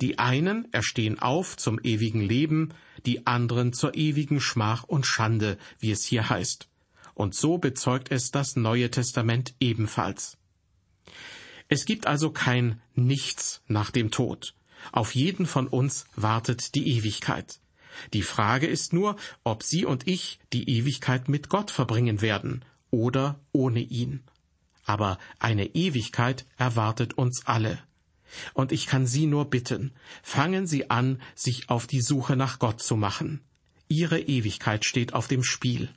Die 0.01 0.19
einen 0.19 0.71
erstehen 0.73 1.19
auf 1.19 1.55
zum 1.55 1.79
ewigen 1.81 2.21
Leben, 2.21 2.73
die 3.05 3.25
anderen 3.25 3.73
zur 3.73 3.95
ewigen 3.95 4.41
Schmach 4.41 4.83
und 4.83 5.05
Schande, 5.05 5.57
wie 5.79 5.91
es 5.91 6.03
hier 6.03 6.29
heißt. 6.29 6.67
Und 7.13 7.33
so 7.33 7.57
bezeugt 7.57 8.11
es 8.11 8.31
das 8.31 8.55
Neue 8.55 8.91
Testament 8.91 9.55
ebenfalls. 9.59 10.37
Es 11.69 11.85
gibt 11.85 12.07
also 12.07 12.31
kein 12.31 12.81
Nichts 12.95 13.61
nach 13.67 13.91
dem 13.91 14.11
Tod. 14.11 14.53
Auf 14.91 15.15
jeden 15.15 15.45
von 15.45 15.67
uns 15.67 16.05
wartet 16.15 16.75
die 16.75 16.87
Ewigkeit. 16.97 17.59
Die 18.13 18.21
Frage 18.21 18.67
ist 18.67 18.93
nur, 18.93 19.17
ob 19.43 19.63
Sie 19.63 19.85
und 19.85 20.07
ich 20.07 20.39
die 20.53 20.69
Ewigkeit 20.69 21.29
mit 21.29 21.49
Gott 21.49 21.71
verbringen 21.71 22.21
werden 22.21 22.63
oder 22.91 23.39
ohne 23.51 23.81
ihn. 23.81 24.23
Aber 24.85 25.17
eine 25.39 25.65
Ewigkeit 25.75 26.45
erwartet 26.57 27.15
uns 27.15 27.45
alle. 27.45 27.79
Und 28.53 28.71
ich 28.71 28.87
kann 28.87 29.07
Sie 29.07 29.25
nur 29.25 29.49
bitten, 29.49 29.93
fangen 30.21 30.67
Sie 30.67 30.89
an, 30.89 31.21
sich 31.35 31.69
auf 31.69 31.87
die 31.87 32.01
Suche 32.01 32.35
nach 32.35 32.59
Gott 32.59 32.81
zu 32.81 32.95
machen. 32.95 33.41
Ihre 33.87 34.19
Ewigkeit 34.19 34.85
steht 34.85 35.13
auf 35.13 35.27
dem 35.27 35.43
Spiel. 35.43 35.89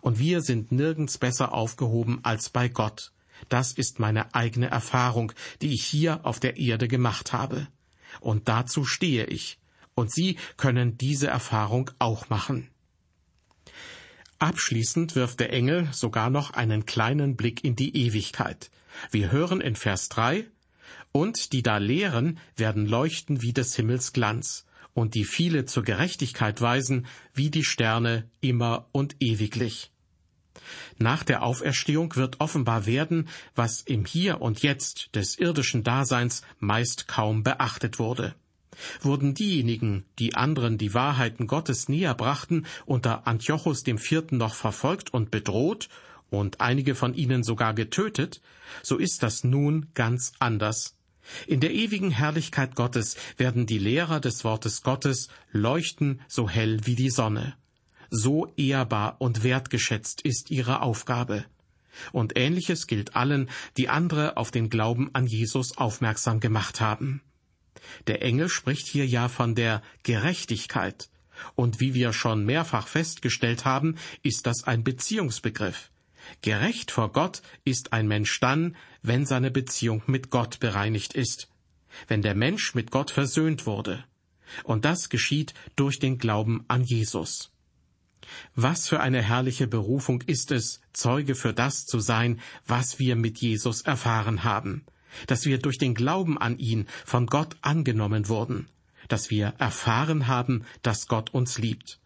Und 0.00 0.18
wir 0.18 0.40
sind 0.42 0.72
nirgends 0.72 1.18
besser 1.18 1.52
aufgehoben 1.52 2.20
als 2.22 2.50
bei 2.50 2.68
Gott. 2.68 3.12
Das 3.48 3.72
ist 3.72 3.98
meine 3.98 4.34
eigene 4.34 4.70
Erfahrung, 4.70 5.32
die 5.60 5.74
ich 5.74 5.84
hier 5.84 6.24
auf 6.24 6.40
der 6.40 6.56
Erde 6.56 6.88
gemacht 6.88 7.32
habe. 7.32 7.68
Und 8.20 8.48
dazu 8.48 8.84
stehe 8.84 9.26
ich 9.26 9.58
und 9.94 10.10
Sie 10.10 10.36
können 10.56 10.96
diese 10.98 11.28
Erfahrung 11.28 11.90
auch 11.98 12.28
machen. 12.28 12.68
Abschließend 14.38 15.14
wirft 15.14 15.38
der 15.40 15.52
Engel 15.52 15.88
sogar 15.92 16.28
noch 16.28 16.50
einen 16.50 16.84
kleinen 16.84 17.36
Blick 17.36 17.62
in 17.62 17.76
die 17.76 17.96
Ewigkeit. 17.96 18.70
Wir 19.10 19.30
hören 19.30 19.60
in 19.60 19.76
Vers 19.76 20.08
3, 20.08 20.46
und 21.12 21.52
die 21.52 21.62
da 21.62 21.76
lehren, 21.76 22.38
werden 22.56 22.86
leuchten 22.86 23.42
wie 23.42 23.52
des 23.52 23.76
Himmels 23.76 24.12
Glanz, 24.12 24.66
und 24.94 25.14
die 25.14 25.24
viele 25.24 25.64
zur 25.64 25.84
Gerechtigkeit 25.84 26.60
weisen, 26.60 27.06
wie 27.32 27.50
die 27.50 27.64
Sterne 27.64 28.28
immer 28.40 28.88
und 28.92 29.16
ewiglich. 29.20 29.91
Nach 30.98 31.22
der 31.22 31.42
Auferstehung 31.42 32.14
wird 32.16 32.40
offenbar 32.40 32.86
werden, 32.86 33.28
was 33.54 33.82
im 33.82 34.04
Hier 34.04 34.40
und 34.40 34.62
Jetzt 34.62 35.14
des 35.14 35.38
irdischen 35.38 35.82
Daseins 35.82 36.42
meist 36.58 37.08
kaum 37.08 37.42
beachtet 37.42 37.98
wurde. 37.98 38.34
Wurden 39.00 39.34
diejenigen, 39.34 40.04
die 40.18 40.34
anderen 40.34 40.78
die 40.78 40.94
Wahrheiten 40.94 41.46
Gottes 41.46 41.88
näher 41.88 42.14
brachten, 42.14 42.66
unter 42.86 43.26
Antiochus 43.26 43.82
dem 43.82 43.98
Vierten 43.98 44.38
noch 44.38 44.54
verfolgt 44.54 45.12
und 45.12 45.30
bedroht 45.30 45.88
und 46.30 46.60
einige 46.60 46.94
von 46.94 47.14
ihnen 47.14 47.42
sogar 47.42 47.74
getötet, 47.74 48.40
so 48.82 48.96
ist 48.96 49.22
das 49.22 49.44
nun 49.44 49.88
ganz 49.94 50.32
anders. 50.38 50.96
In 51.46 51.60
der 51.60 51.72
ewigen 51.72 52.10
Herrlichkeit 52.10 52.74
Gottes 52.74 53.16
werden 53.36 53.66
die 53.66 53.78
Lehrer 53.78 54.18
des 54.18 54.42
Wortes 54.42 54.82
Gottes 54.82 55.28
leuchten 55.52 56.20
so 56.26 56.48
hell 56.48 56.80
wie 56.84 56.96
die 56.96 57.10
Sonne. 57.10 57.54
So 58.14 58.52
ehrbar 58.58 59.16
und 59.20 59.42
wertgeschätzt 59.42 60.20
ist 60.20 60.50
ihre 60.50 60.82
Aufgabe. 60.82 61.46
Und 62.12 62.36
ähnliches 62.36 62.86
gilt 62.86 63.16
allen, 63.16 63.48
die 63.78 63.88
andere 63.88 64.36
auf 64.36 64.50
den 64.50 64.68
Glauben 64.68 65.08
an 65.14 65.26
Jesus 65.26 65.78
aufmerksam 65.78 66.38
gemacht 66.38 66.82
haben. 66.82 67.22
Der 68.06 68.20
Engel 68.20 68.50
spricht 68.50 68.86
hier 68.86 69.06
ja 69.06 69.30
von 69.30 69.54
der 69.54 69.80
Gerechtigkeit. 70.02 71.08
Und 71.54 71.80
wie 71.80 71.94
wir 71.94 72.12
schon 72.12 72.44
mehrfach 72.44 72.86
festgestellt 72.86 73.64
haben, 73.64 73.96
ist 74.22 74.46
das 74.46 74.64
ein 74.64 74.84
Beziehungsbegriff. 74.84 75.90
Gerecht 76.42 76.90
vor 76.90 77.12
Gott 77.12 77.40
ist 77.64 77.94
ein 77.94 78.08
Mensch 78.08 78.38
dann, 78.40 78.76
wenn 79.00 79.24
seine 79.24 79.50
Beziehung 79.50 80.02
mit 80.06 80.28
Gott 80.28 80.60
bereinigt 80.60 81.14
ist, 81.14 81.48
wenn 82.08 82.20
der 82.20 82.34
Mensch 82.34 82.74
mit 82.74 82.90
Gott 82.90 83.10
versöhnt 83.10 83.64
wurde. 83.64 84.04
Und 84.64 84.84
das 84.84 85.08
geschieht 85.08 85.54
durch 85.76 85.98
den 85.98 86.18
Glauben 86.18 86.66
an 86.68 86.84
Jesus. 86.84 87.51
Was 88.54 88.88
für 88.88 89.00
eine 89.00 89.22
herrliche 89.22 89.66
Berufung 89.66 90.22
ist 90.22 90.50
es, 90.50 90.80
Zeuge 90.92 91.34
für 91.34 91.52
das 91.52 91.86
zu 91.86 92.00
sein, 92.00 92.40
was 92.66 92.98
wir 92.98 93.16
mit 93.16 93.38
Jesus 93.38 93.82
erfahren 93.82 94.44
haben 94.44 94.84
dass 95.26 95.46
wir 95.46 95.58
durch 95.58 95.78
den 95.78 95.94
Glauben 95.94 96.38
an 96.38 96.58
ihn 96.58 96.86
von 97.04 97.26
Gott 97.26 97.56
angenommen 97.62 98.28
wurden, 98.28 98.68
dass 99.08 99.30
wir 99.30 99.54
erfahren 99.58 100.26
haben, 100.26 100.64
dass 100.82 101.08
Gott 101.08 101.34
uns 101.34 101.58
liebt. 101.58 101.98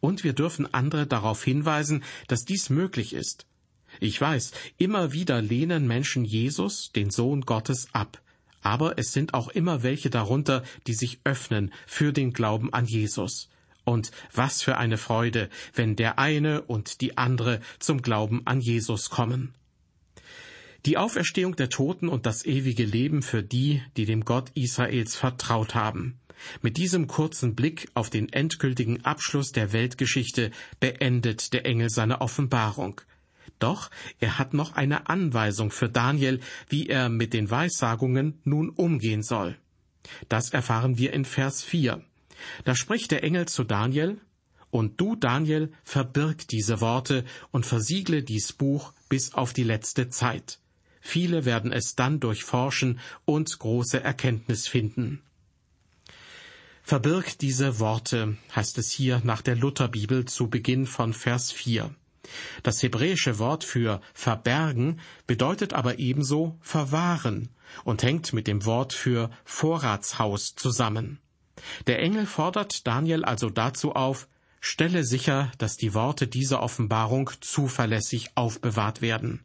Und 0.00 0.24
wir 0.24 0.32
dürfen 0.32 0.72
andere 0.72 1.06
darauf 1.06 1.44
hinweisen, 1.44 2.02
dass 2.28 2.44
dies 2.44 2.70
möglich 2.70 3.12
ist. 3.12 3.46
Ich 4.00 4.20
weiß, 4.20 4.52
immer 4.76 5.12
wieder 5.12 5.40
lehnen 5.40 5.86
Menschen 5.86 6.24
Jesus, 6.24 6.90
den 6.92 7.10
Sohn 7.10 7.42
Gottes, 7.42 7.88
ab. 7.92 8.20
Aber 8.60 8.98
es 8.98 9.12
sind 9.12 9.34
auch 9.34 9.48
immer 9.48 9.82
welche 9.82 10.10
darunter, 10.10 10.64
die 10.86 10.94
sich 10.94 11.20
öffnen 11.24 11.72
für 11.86 12.12
den 12.12 12.32
Glauben 12.32 12.72
an 12.72 12.86
Jesus. 12.86 13.50
Und 13.84 14.10
was 14.32 14.62
für 14.62 14.78
eine 14.78 14.98
Freude, 14.98 15.50
wenn 15.74 15.96
der 15.96 16.18
eine 16.18 16.62
und 16.62 17.00
die 17.00 17.18
andere 17.18 17.60
zum 17.78 18.02
Glauben 18.02 18.42
an 18.46 18.60
Jesus 18.60 19.10
kommen. 19.10 19.54
Die 20.86 20.98
Auferstehung 20.98 21.56
der 21.56 21.70
Toten 21.70 22.08
und 22.08 22.26
das 22.26 22.44
ewige 22.44 22.84
Leben 22.84 23.22
für 23.22 23.42
die, 23.42 23.82
die 23.96 24.04
dem 24.04 24.24
Gott 24.24 24.50
Israels 24.54 25.16
vertraut 25.16 25.74
haben. 25.74 26.20
Mit 26.60 26.76
diesem 26.76 27.06
kurzen 27.06 27.54
Blick 27.54 27.88
auf 27.94 28.10
den 28.10 28.30
endgültigen 28.30 29.04
Abschluss 29.04 29.52
der 29.52 29.72
Weltgeschichte 29.72 30.50
beendet 30.80 31.52
der 31.52 31.64
Engel 31.64 31.88
seine 31.88 32.20
Offenbarung. 32.20 33.00
Doch 33.58 33.90
er 34.20 34.38
hat 34.38 34.52
noch 34.52 34.74
eine 34.74 35.08
Anweisung 35.08 35.70
für 35.70 35.88
Daniel, 35.88 36.40
wie 36.68 36.88
er 36.88 37.08
mit 37.08 37.32
den 37.32 37.50
Weissagungen 37.50 38.40
nun 38.44 38.68
umgehen 38.68 39.22
soll. 39.22 39.56
Das 40.28 40.50
erfahren 40.50 40.98
wir 40.98 41.12
in 41.12 41.24
Vers 41.24 41.62
4. 41.62 42.04
Da 42.64 42.74
spricht 42.74 43.10
der 43.10 43.24
Engel 43.24 43.46
zu 43.46 43.64
Daniel, 43.64 44.20
Und 44.70 45.00
du, 45.00 45.14
Daniel, 45.14 45.70
verbirg 45.84 46.48
diese 46.48 46.80
Worte 46.80 47.24
und 47.52 47.64
versiegle 47.64 48.24
dies 48.24 48.52
Buch 48.52 48.92
bis 49.08 49.32
auf 49.32 49.52
die 49.52 49.62
letzte 49.62 50.08
Zeit. 50.08 50.58
Viele 51.00 51.44
werden 51.44 51.70
es 51.70 51.94
dann 51.94 52.18
durchforschen 52.18 52.98
und 53.24 53.56
große 53.56 54.02
Erkenntnis 54.02 54.66
finden. 54.66 55.22
Verbirg 56.82 57.38
diese 57.38 57.78
Worte, 57.78 58.36
heißt 58.56 58.76
es 58.78 58.90
hier 58.90 59.20
nach 59.22 59.42
der 59.42 59.54
Lutherbibel 59.54 60.24
zu 60.24 60.50
Beginn 60.50 60.86
von 60.86 61.12
Vers 61.12 61.52
4. 61.52 61.94
Das 62.62 62.82
hebräische 62.82 63.38
Wort 63.38 63.64
für 63.64 64.00
verbergen 64.12 64.98
bedeutet 65.26 65.72
aber 65.72 65.98
ebenso 65.98 66.58
verwahren 66.60 67.48
und 67.84 68.02
hängt 68.02 68.32
mit 68.32 68.46
dem 68.46 68.64
Wort 68.64 68.92
für 68.92 69.30
Vorratshaus 69.44 70.56
zusammen. 70.56 71.20
Der 71.86 72.00
Engel 72.00 72.26
fordert 72.26 72.86
Daniel 72.86 73.24
also 73.24 73.50
dazu 73.50 73.92
auf, 73.92 74.28
stelle 74.60 75.04
sicher, 75.04 75.52
dass 75.58 75.76
die 75.76 75.94
Worte 75.94 76.26
dieser 76.26 76.62
Offenbarung 76.62 77.30
zuverlässig 77.40 78.30
aufbewahrt 78.34 79.02
werden. 79.02 79.44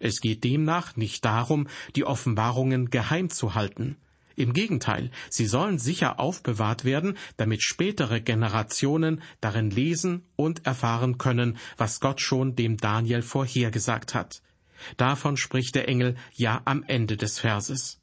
Es 0.00 0.20
geht 0.20 0.44
demnach 0.44 0.96
nicht 0.96 1.24
darum, 1.24 1.68
die 1.94 2.04
Offenbarungen 2.04 2.90
geheim 2.90 3.30
zu 3.30 3.54
halten. 3.54 3.96
Im 4.34 4.52
Gegenteil, 4.52 5.10
sie 5.30 5.46
sollen 5.46 5.78
sicher 5.78 6.20
aufbewahrt 6.20 6.84
werden, 6.84 7.18
damit 7.36 7.62
spätere 7.62 8.20
Generationen 8.20 9.20
darin 9.40 9.70
lesen 9.70 10.26
und 10.36 10.64
erfahren 10.64 11.18
können, 11.18 11.58
was 11.76 11.98
Gott 11.98 12.20
schon 12.20 12.54
dem 12.54 12.76
Daniel 12.76 13.22
vorhergesagt 13.22 14.14
hat. 14.14 14.42
Davon 14.96 15.36
spricht 15.36 15.74
der 15.74 15.88
Engel 15.88 16.14
ja 16.34 16.62
am 16.66 16.84
Ende 16.86 17.16
des 17.16 17.40
Verses. 17.40 18.00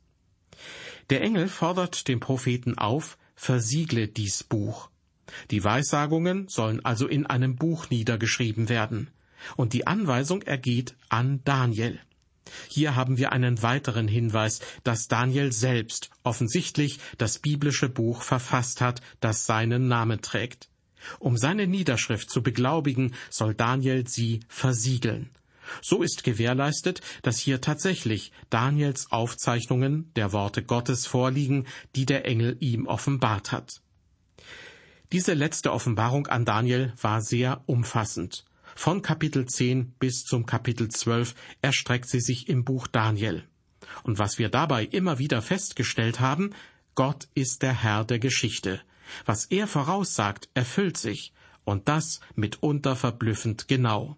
Der 1.10 1.22
Engel 1.22 1.48
fordert 1.48 2.08
den 2.10 2.20
Propheten 2.20 2.78
auf, 2.78 3.18
versiegle 3.36 4.08
dies 4.08 4.44
Buch. 4.44 4.90
Die 5.52 5.64
Weissagungen 5.64 6.48
sollen 6.48 6.84
also 6.86 7.08
in 7.08 7.26
einem 7.26 7.56
Buch 7.56 7.90
niedergeschrieben 7.90 8.70
werden. 8.70 9.10
Und 9.56 9.74
die 9.74 9.88
Anweisung 9.88 10.42
ergeht 10.42 10.96
an 11.10 11.42
Daniel. 11.44 12.00
Hier 12.70 12.96
haben 12.96 13.18
wir 13.18 13.32
einen 13.32 13.62
weiteren 13.62 14.08
Hinweis, 14.08 14.60
dass 14.84 15.08
Daniel 15.08 15.52
selbst 15.52 16.10
offensichtlich 16.24 17.00
das 17.18 17.40
biblische 17.40 17.90
Buch 17.90 18.22
verfasst 18.22 18.82
hat, 18.82 19.02
das 19.20 19.46
seinen 19.46 19.88
Namen 19.88 20.22
trägt. 20.22 20.70
Um 21.20 21.38
seine 21.38 21.68
Niederschrift 21.68 22.30
zu 22.30 22.42
beglaubigen, 22.42 23.14
soll 23.30 23.54
Daniel 23.54 24.08
sie 24.08 24.42
versiegeln. 24.48 25.30
So 25.82 26.02
ist 26.02 26.24
gewährleistet, 26.24 27.02
dass 27.22 27.38
hier 27.38 27.62
tatsächlich 27.62 28.32
Daniels 28.50 29.12
Aufzeichnungen 29.12 30.12
der 30.16 30.34
Worte 30.34 30.64
Gottes 30.64 31.06
vorliegen, 31.06 31.68
die 31.96 32.06
der 32.06 32.26
Engel 32.26 32.58
ihm 32.60 32.88
offenbart 32.88 33.52
hat. 33.52 33.82
Diese 35.12 35.34
letzte 35.34 35.72
Offenbarung 35.72 36.28
an 36.28 36.46
Daniel 36.46 36.94
war 37.02 37.22
sehr 37.22 37.64
umfassend. 37.68 38.46
Von 38.76 39.02
Kapitel 39.02 39.46
10 39.46 39.94
bis 40.00 40.24
zum 40.24 40.46
Kapitel 40.46 40.90
12 40.90 41.36
erstreckt 41.62 42.10
sie 42.10 42.20
sich 42.20 42.50
im 42.50 42.66
Buch 42.66 42.88
Daniel. 42.88 43.48
Und 44.04 44.20
was 44.20 44.38
wir 44.38 44.50
dabei 44.50 44.84
immer 44.84 45.20
wieder 45.20 45.42
festgestellt 45.42 46.20
haben, 46.20 46.52
Gott 46.96 47.28
ist 47.36 47.62
der 47.62 47.74
Herr 47.74 48.04
der 48.04 48.20
Geschichte. 48.20 48.82
Was 49.26 49.46
er 49.46 49.68
voraussagt, 49.68 50.50
erfüllt 50.54 50.98
sich, 50.98 51.34
und 51.64 51.88
das 51.88 52.20
mitunter 52.36 52.96
verblüffend 52.96 53.68
genau. 53.68 54.18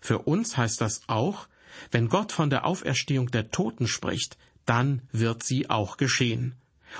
Für 0.00 0.20
uns 0.20 0.56
heißt 0.56 0.80
das 0.80 1.02
auch, 1.06 1.48
wenn 1.90 2.08
Gott 2.08 2.32
von 2.32 2.50
der 2.50 2.64
Auferstehung 2.64 3.30
der 3.30 3.50
Toten 3.50 3.86
spricht, 3.86 4.38
dann 4.64 5.02
wird 5.12 5.42
sie 5.42 5.70
auch 5.70 5.96
geschehen. 5.96 6.54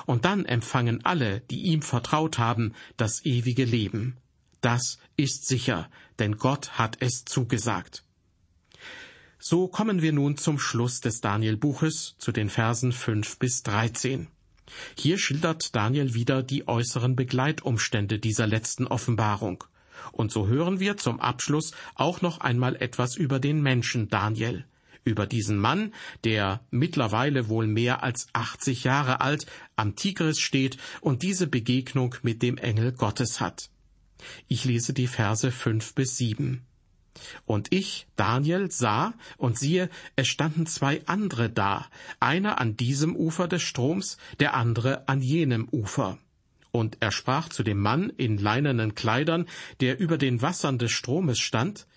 Und 0.05 0.25
dann 0.25 0.45
empfangen 0.45 1.05
alle, 1.05 1.41
die 1.41 1.61
ihm 1.63 1.81
vertraut 1.81 2.37
haben, 2.37 2.73
das 2.97 3.25
ewige 3.25 3.65
Leben. 3.65 4.17
Das 4.61 4.99
ist 5.15 5.47
sicher, 5.47 5.89
denn 6.19 6.37
Gott 6.37 6.77
hat 6.77 6.97
es 6.99 7.25
zugesagt. 7.25 8.03
So 9.39 9.67
kommen 9.67 10.01
wir 10.01 10.13
nun 10.13 10.37
zum 10.37 10.59
Schluss 10.59 10.99
des 10.99 11.21
Daniel-Buches, 11.21 12.15
zu 12.17 12.31
den 12.31 12.49
Versen 12.49 12.91
fünf 12.91 13.37
bis 13.37 13.63
dreizehn. 13.63 14.27
Hier 14.97 15.17
schildert 15.17 15.75
Daniel 15.75 16.13
wieder 16.13 16.43
die 16.43 16.67
äußeren 16.67 17.15
Begleitumstände 17.15 18.19
dieser 18.19 18.47
letzten 18.47 18.87
Offenbarung. 18.87 19.63
Und 20.11 20.31
so 20.31 20.47
hören 20.47 20.79
wir 20.79 20.97
zum 20.97 21.19
Abschluss 21.19 21.71
auch 21.95 22.21
noch 22.21 22.39
einmal 22.39 22.75
etwas 22.75 23.15
über 23.15 23.39
den 23.39 23.61
Menschen 23.61 24.09
Daniel, 24.09 24.65
über 25.03 25.25
diesen 25.25 25.57
Mann, 25.57 25.93
der 26.23 26.61
mittlerweile 26.69 27.47
wohl 27.47 27.67
mehr 27.67 28.03
als 28.03 28.27
80 28.33 28.83
Jahre 28.83 29.21
alt 29.21 29.45
am 29.75 29.95
Tigris 29.95 30.39
steht 30.39 30.77
und 31.01 31.23
diese 31.23 31.47
Begegnung 31.47 32.15
mit 32.21 32.41
dem 32.41 32.57
Engel 32.57 32.91
Gottes 32.91 33.39
hat. 33.39 33.69
Ich 34.47 34.65
lese 34.65 34.93
die 34.93 35.07
Verse 35.07 35.51
fünf 35.51 35.93
bis 35.93 36.17
sieben. 36.17 36.65
Und 37.45 37.73
ich, 37.73 38.07
Daniel, 38.15 38.69
sah, 38.71 39.13
und 39.37 39.57
siehe, 39.57 39.89
es 40.15 40.27
standen 40.27 40.67
zwei 40.67 41.01
andere 41.07 41.49
da, 41.49 41.87
einer 42.19 42.59
an 42.59 42.77
diesem 42.77 43.15
Ufer 43.15 43.47
des 43.47 43.63
Stroms, 43.63 44.17
der 44.39 44.53
andere 44.53 45.07
an 45.07 45.21
jenem 45.21 45.67
Ufer. 45.71 46.19
Und 46.77 46.97
er 46.99 47.11
sprach 47.11 47.49
zu 47.49 47.63
dem 47.63 47.79
Mann 47.79 48.11
in 48.17 48.37
leinenen 48.37 48.93
Kleidern, 48.93 49.47
der 49.81 49.99
über 49.99 50.19
den 50.19 50.43
Wassern 50.43 50.77
des 50.77 50.91
Stromes 50.91 51.39
stand, 51.39 51.87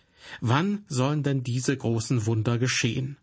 Wann 0.41 0.87
sollen 0.89 1.23
denn 1.23 1.43
diese 1.43 1.77
großen 1.77 2.25
Wunder 2.25 2.57
geschehen? 2.57 3.19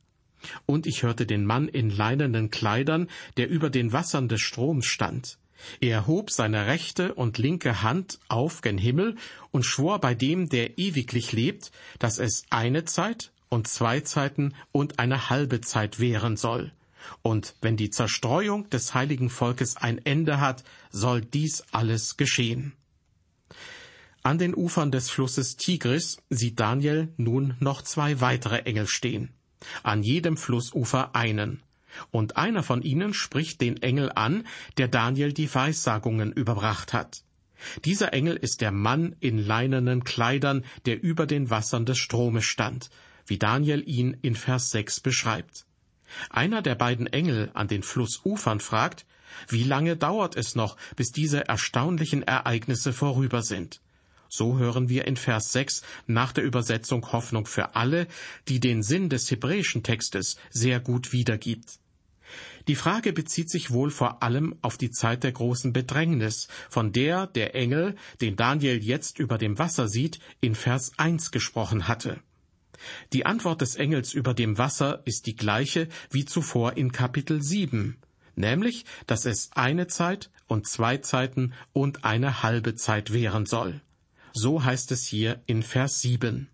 Und 0.68 0.86
ich 0.86 1.02
hörte 1.02 1.26
den 1.26 1.46
Mann 1.46 1.68
in 1.68 1.90
leinenen 1.90 2.52
Kleidern, 2.52 3.08
der 3.38 3.50
über 3.50 3.72
den 3.72 3.92
Wassern 3.92 4.28
des 4.28 4.42
Stroms 4.42 4.86
stand. 4.86 5.40
Er 5.80 6.06
hob 6.06 6.30
seine 6.30 6.68
rechte 6.68 7.16
und 7.16 7.40
linke 7.40 7.82
Hand 7.82 8.20
auf 8.28 8.62
gen 8.62 8.78
Himmel 8.78 9.16
und 9.50 9.64
schwor 9.66 10.00
bei 10.00 10.14
dem, 10.14 10.50
der 10.50 10.78
ewiglich 10.78 11.32
lebt, 11.32 11.72
dass 11.98 12.20
es 12.20 12.44
eine 12.52 12.86
Zeit 12.86 13.32
und 13.50 13.68
zwei 13.68 14.02
Zeiten 14.02 14.54
und 14.72 15.00
eine 15.00 15.32
halbe 15.32 15.62
Zeit 15.62 16.00
währen 16.00 16.38
soll. 16.38 16.72
Und 17.22 17.56
wenn 17.62 17.78
die 17.78 17.90
Zerstreuung 17.90 18.70
des 18.70 18.94
heiligen 18.94 19.30
Volkes 19.30 19.78
ein 19.78 19.98
Ende 20.06 20.40
hat, 20.40 20.64
soll 20.92 21.22
dies 21.22 21.64
alles 21.72 22.18
geschehen. 22.18 22.74
An 24.24 24.38
den 24.38 24.56
Ufern 24.56 24.92
des 24.92 25.10
Flusses 25.10 25.56
Tigris 25.56 26.18
sieht 26.30 26.60
Daniel 26.60 27.14
nun 27.18 27.56
noch 27.60 27.82
zwei 27.82 28.20
weitere 28.20 28.60
Engel 28.64 28.88
stehen. 28.88 29.30
An 29.84 30.04
jedem 30.04 30.38
Flussufer 30.38 31.16
einen 31.16 31.64
und 32.12 32.38
einer 32.38 32.64
von 32.64 32.82
ihnen 32.82 33.14
spricht 33.14 33.62
den 33.62 33.82
Engel 33.82 34.12
an, 34.14 34.46
der 34.78 34.88
Daniel 34.88 35.34
die 35.34 35.54
Weissagungen 35.54 36.32
überbracht 36.32 36.94
hat. 36.94 37.24
Dieser 37.86 38.14
Engel 38.14 38.36
ist 38.36 38.62
der 38.62 38.72
Mann 38.72 39.16
in 39.20 39.38
leinenen 39.38 40.04
Kleidern, 40.04 40.64
der 40.86 41.02
über 41.02 41.26
den 41.26 41.50
Wassern 41.50 41.86
des 41.86 41.98
Stromes 41.98 42.46
stand, 42.46 42.90
wie 43.26 43.40
Daniel 43.40 43.84
ihn 43.88 44.18
in 44.22 44.36
Vers 44.36 44.72
6 44.72 45.00
beschreibt. 45.00 45.67
Einer 46.30 46.62
der 46.62 46.76
beiden 46.76 47.08
Engel 47.08 47.52
an 47.54 47.68
den 47.68 47.84
Flussufern 47.84 48.60
fragt, 48.60 49.06
wie 49.48 49.64
lange 49.64 49.98
dauert 49.98 50.36
es 50.36 50.56
noch, 50.56 50.78
bis 50.96 51.12
diese 51.12 51.48
erstaunlichen 51.48 52.24
Ereignisse 52.24 52.94
vorüber 52.94 53.42
sind? 53.42 53.82
So 54.30 54.58
hören 54.58 54.90
wir 54.90 55.06
in 55.06 55.16
Vers 55.16 55.52
6 55.54 55.84
nach 56.06 56.34
der 56.34 56.44
Übersetzung 56.44 57.12
Hoffnung 57.12 57.46
für 57.46 57.76
alle, 57.76 58.08
die 58.48 58.60
den 58.60 58.84
Sinn 58.84 59.10
des 59.10 59.30
hebräischen 59.32 59.84
Textes 59.84 60.38
sehr 60.50 60.80
gut 60.80 61.14
wiedergibt. 61.14 61.80
Die 62.68 62.76
Frage 62.76 63.14
bezieht 63.14 63.50
sich 63.50 63.72
wohl 63.72 63.90
vor 63.90 64.22
allem 64.22 64.56
auf 64.62 64.78
die 64.78 64.92
Zeit 64.92 65.24
der 65.24 65.32
großen 65.32 65.72
Bedrängnis, 65.72 66.50
von 66.70 66.92
der 66.92 67.28
der 67.28 67.56
Engel, 67.56 67.96
den 68.20 68.36
Daniel 68.36 68.84
jetzt 68.84 69.20
über 69.20 69.38
dem 69.38 69.58
Wasser 69.58 69.88
sieht, 69.88 70.20
in 70.42 70.56
Vers 70.56 70.92
1 70.98 71.32
gesprochen 71.32 71.88
hatte. 71.88 72.20
Die 73.14 73.26
Antwort 73.26 73.62
des 73.62 73.76
Engels 73.76 74.14
über 74.14 74.34
dem 74.34 74.58
Wasser 74.58 75.02
ist 75.06 75.26
die 75.26 75.36
gleiche 75.36 75.88
wie 76.12 76.26
zuvor 76.26 76.78
in 76.78 76.92
Kapitel 76.92 77.42
7, 77.42 77.98
nämlich, 78.36 78.86
dass 79.06 79.26
es 79.26 79.50
eine 79.54 79.88
Zeit 79.88 80.30
und 80.48 80.68
zwei 80.68 80.98
Zeiten 80.98 81.54
und 81.74 82.06
eine 82.06 82.44
halbe 82.44 82.76
Zeit 82.76 83.14
währen 83.14 83.46
soll. 83.46 83.82
So 84.34 84.64
heißt 84.64 84.92
es 84.92 85.06
hier 85.06 85.42
in 85.46 85.64
Vers 85.64 86.02
7. 86.02 86.50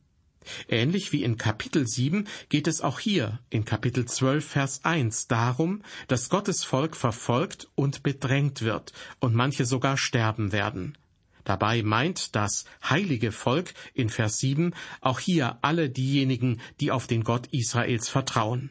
Ähnlich 0.68 1.12
wie 1.12 1.24
in 1.24 1.38
Kapitel 1.38 1.88
7 1.88 2.28
geht 2.50 2.68
es 2.68 2.82
auch 2.82 3.00
hier 3.00 3.40
in 3.50 3.66
Kapitel 3.66 4.06
12 4.06 4.46
Vers 4.46 4.86
1 4.86 5.28
darum, 5.28 5.82
dass 6.08 6.30
Gottes 6.30 6.64
Volk 6.64 6.96
verfolgt 6.96 7.70
und 7.76 8.04
bedrängt 8.04 8.62
wird 8.62 8.94
und 9.20 9.36
manche 9.36 9.66
sogar 9.66 9.98
sterben 9.98 10.52
werden. 10.52 10.98
Dabei 11.44 11.84
meint 11.84 12.36
das 12.36 12.66
heilige 12.84 13.32
Volk 13.32 13.74
in 13.94 14.10
Vers 14.10 14.40
7 14.40 14.74
auch 15.02 15.20
hier 15.20 15.58
alle 15.62 15.90
diejenigen, 15.90 16.62
die 16.80 16.92
auf 16.92 17.08
den 17.08 17.24
Gott 17.24 17.48
Israels 17.52 18.10
vertrauen. 18.10 18.70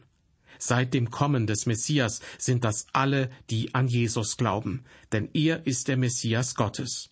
Seit 0.59 0.95
dem 0.95 1.11
Kommen 1.11 1.47
des 1.47 1.67
Messias 1.67 2.21
sind 2.39 2.65
das 2.65 2.87
alle, 2.93 3.31
die 3.51 3.75
an 3.75 3.89
Jesus 3.89 4.37
glauben, 4.37 4.85
denn 5.11 5.29
er 5.35 5.67
ist 5.67 5.89
der 5.89 5.97
Messias 5.97 6.55
Gottes. 6.55 7.11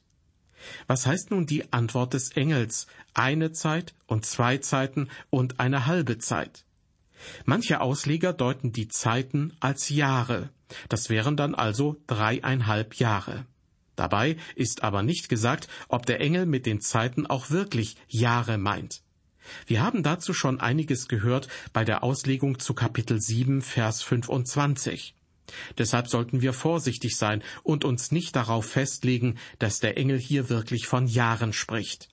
Was 0.87 1.07
heißt 1.07 1.31
nun 1.31 1.47
die 1.47 1.73
Antwort 1.73 2.15
des 2.15 2.31
Engels? 2.33 2.87
Eine 3.13 3.53
Zeit 3.53 3.95
und 4.07 4.25
zwei 4.25 4.59
Zeiten 4.59 5.09
und 5.31 5.59
eine 5.59 5.87
halbe 5.87 6.19
Zeit. 6.19 6.65
Manche 7.45 7.81
Ausleger 7.81 8.33
deuten 8.33 8.73
die 8.73 8.89
Zeiten 8.89 9.53
als 9.61 9.89
Jahre. 9.89 10.51
Das 10.89 11.11
wären 11.11 11.37
dann 11.37 11.55
also 11.55 11.97
dreieinhalb 12.07 12.95
Jahre. 12.97 13.47
Dabei 14.01 14.39
ist 14.55 14.83
aber 14.83 15.03
nicht 15.03 15.29
gesagt, 15.29 15.69
ob 15.89 16.07
der 16.07 16.23
Engel 16.23 16.47
mit 16.47 16.65
den 16.65 16.81
Zeiten 16.81 17.27
auch 17.27 17.51
wirklich 17.51 17.97
Jahre 18.09 18.57
meint. 18.57 19.03
Wir 19.67 19.83
haben 19.83 20.03
dazu 20.03 20.33
schon 20.33 20.59
einiges 20.59 21.07
gehört 21.07 21.49
bei 21.75 21.85
der 21.85 22.03
Auslegung 22.03 22.59
zu 22.59 22.73
Kapitel 22.73 23.21
7, 23.21 23.61
Vers 23.61 24.03
25. 24.03 25.15
Deshalb 25.77 26.09
sollten 26.09 26.41
wir 26.41 26.55
vorsichtig 26.55 27.19
sein 27.19 27.43
und 27.63 27.85
uns 27.85 28.11
nicht 28.11 28.37
darauf 28.37 28.65
festlegen, 28.65 29.37
dass 29.59 29.81
der 29.81 29.99
Engel 29.99 30.19
hier 30.19 30.49
wirklich 30.49 30.87
von 30.87 31.07
Jahren 31.07 31.53
spricht. 31.53 32.09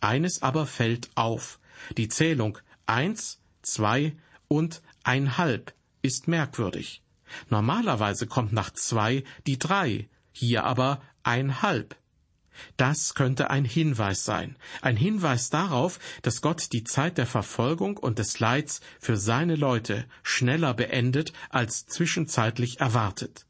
Eines 0.00 0.42
aber 0.42 0.66
fällt 0.66 1.10
auf. 1.14 1.60
Die 1.96 2.08
Zählung 2.08 2.58
eins, 2.86 3.38
zwei 3.62 4.16
und 4.48 4.82
ein 5.04 5.38
halb 5.38 5.74
ist 6.02 6.26
merkwürdig. 6.26 7.04
Normalerweise 7.50 8.26
kommt 8.26 8.52
nach 8.52 8.70
zwei 8.72 9.22
die 9.46 9.60
drei, 9.60 10.08
hier 10.32 10.64
aber 10.64 11.02
ein 11.22 11.62
halb. 11.62 11.96
Das 12.76 13.14
könnte 13.14 13.50
ein 13.50 13.64
Hinweis 13.64 14.24
sein, 14.24 14.56
ein 14.82 14.96
Hinweis 14.96 15.50
darauf, 15.50 15.98
dass 16.22 16.42
Gott 16.42 16.72
die 16.72 16.84
Zeit 16.84 17.18
der 17.18 17.26
Verfolgung 17.26 17.96
und 17.96 18.18
des 18.18 18.38
Leids 18.40 18.80
für 18.98 19.16
seine 19.16 19.56
Leute 19.56 20.04
schneller 20.22 20.74
beendet 20.74 21.32
als 21.48 21.86
zwischenzeitlich 21.86 22.80
erwartet. 22.80 23.46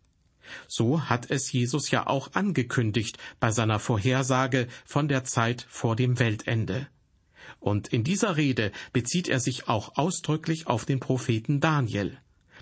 So 0.69 1.03
hat 1.09 1.31
es 1.31 1.53
Jesus 1.53 1.91
ja 1.91 2.07
auch 2.07 2.35
angekündigt 2.35 3.19
bei 3.39 3.53
seiner 3.53 3.79
Vorhersage 3.79 4.67
von 4.85 5.09
der 5.09 5.25
Zeit 5.25 5.67
vor 5.69 5.97
dem 5.97 6.19
Weltende. 6.19 6.89
Und 7.59 7.89
in 7.89 8.05
dieser 8.05 8.37
Rede 8.37 8.73
bezieht 8.93 9.29
er 9.29 9.41
sich 9.41 9.69
auch 9.69 9.97
ausdrücklich 9.97 10.67
auf 10.67 10.85
den 10.85 11.01
Propheten 11.01 11.61
Daniel. 11.61 12.19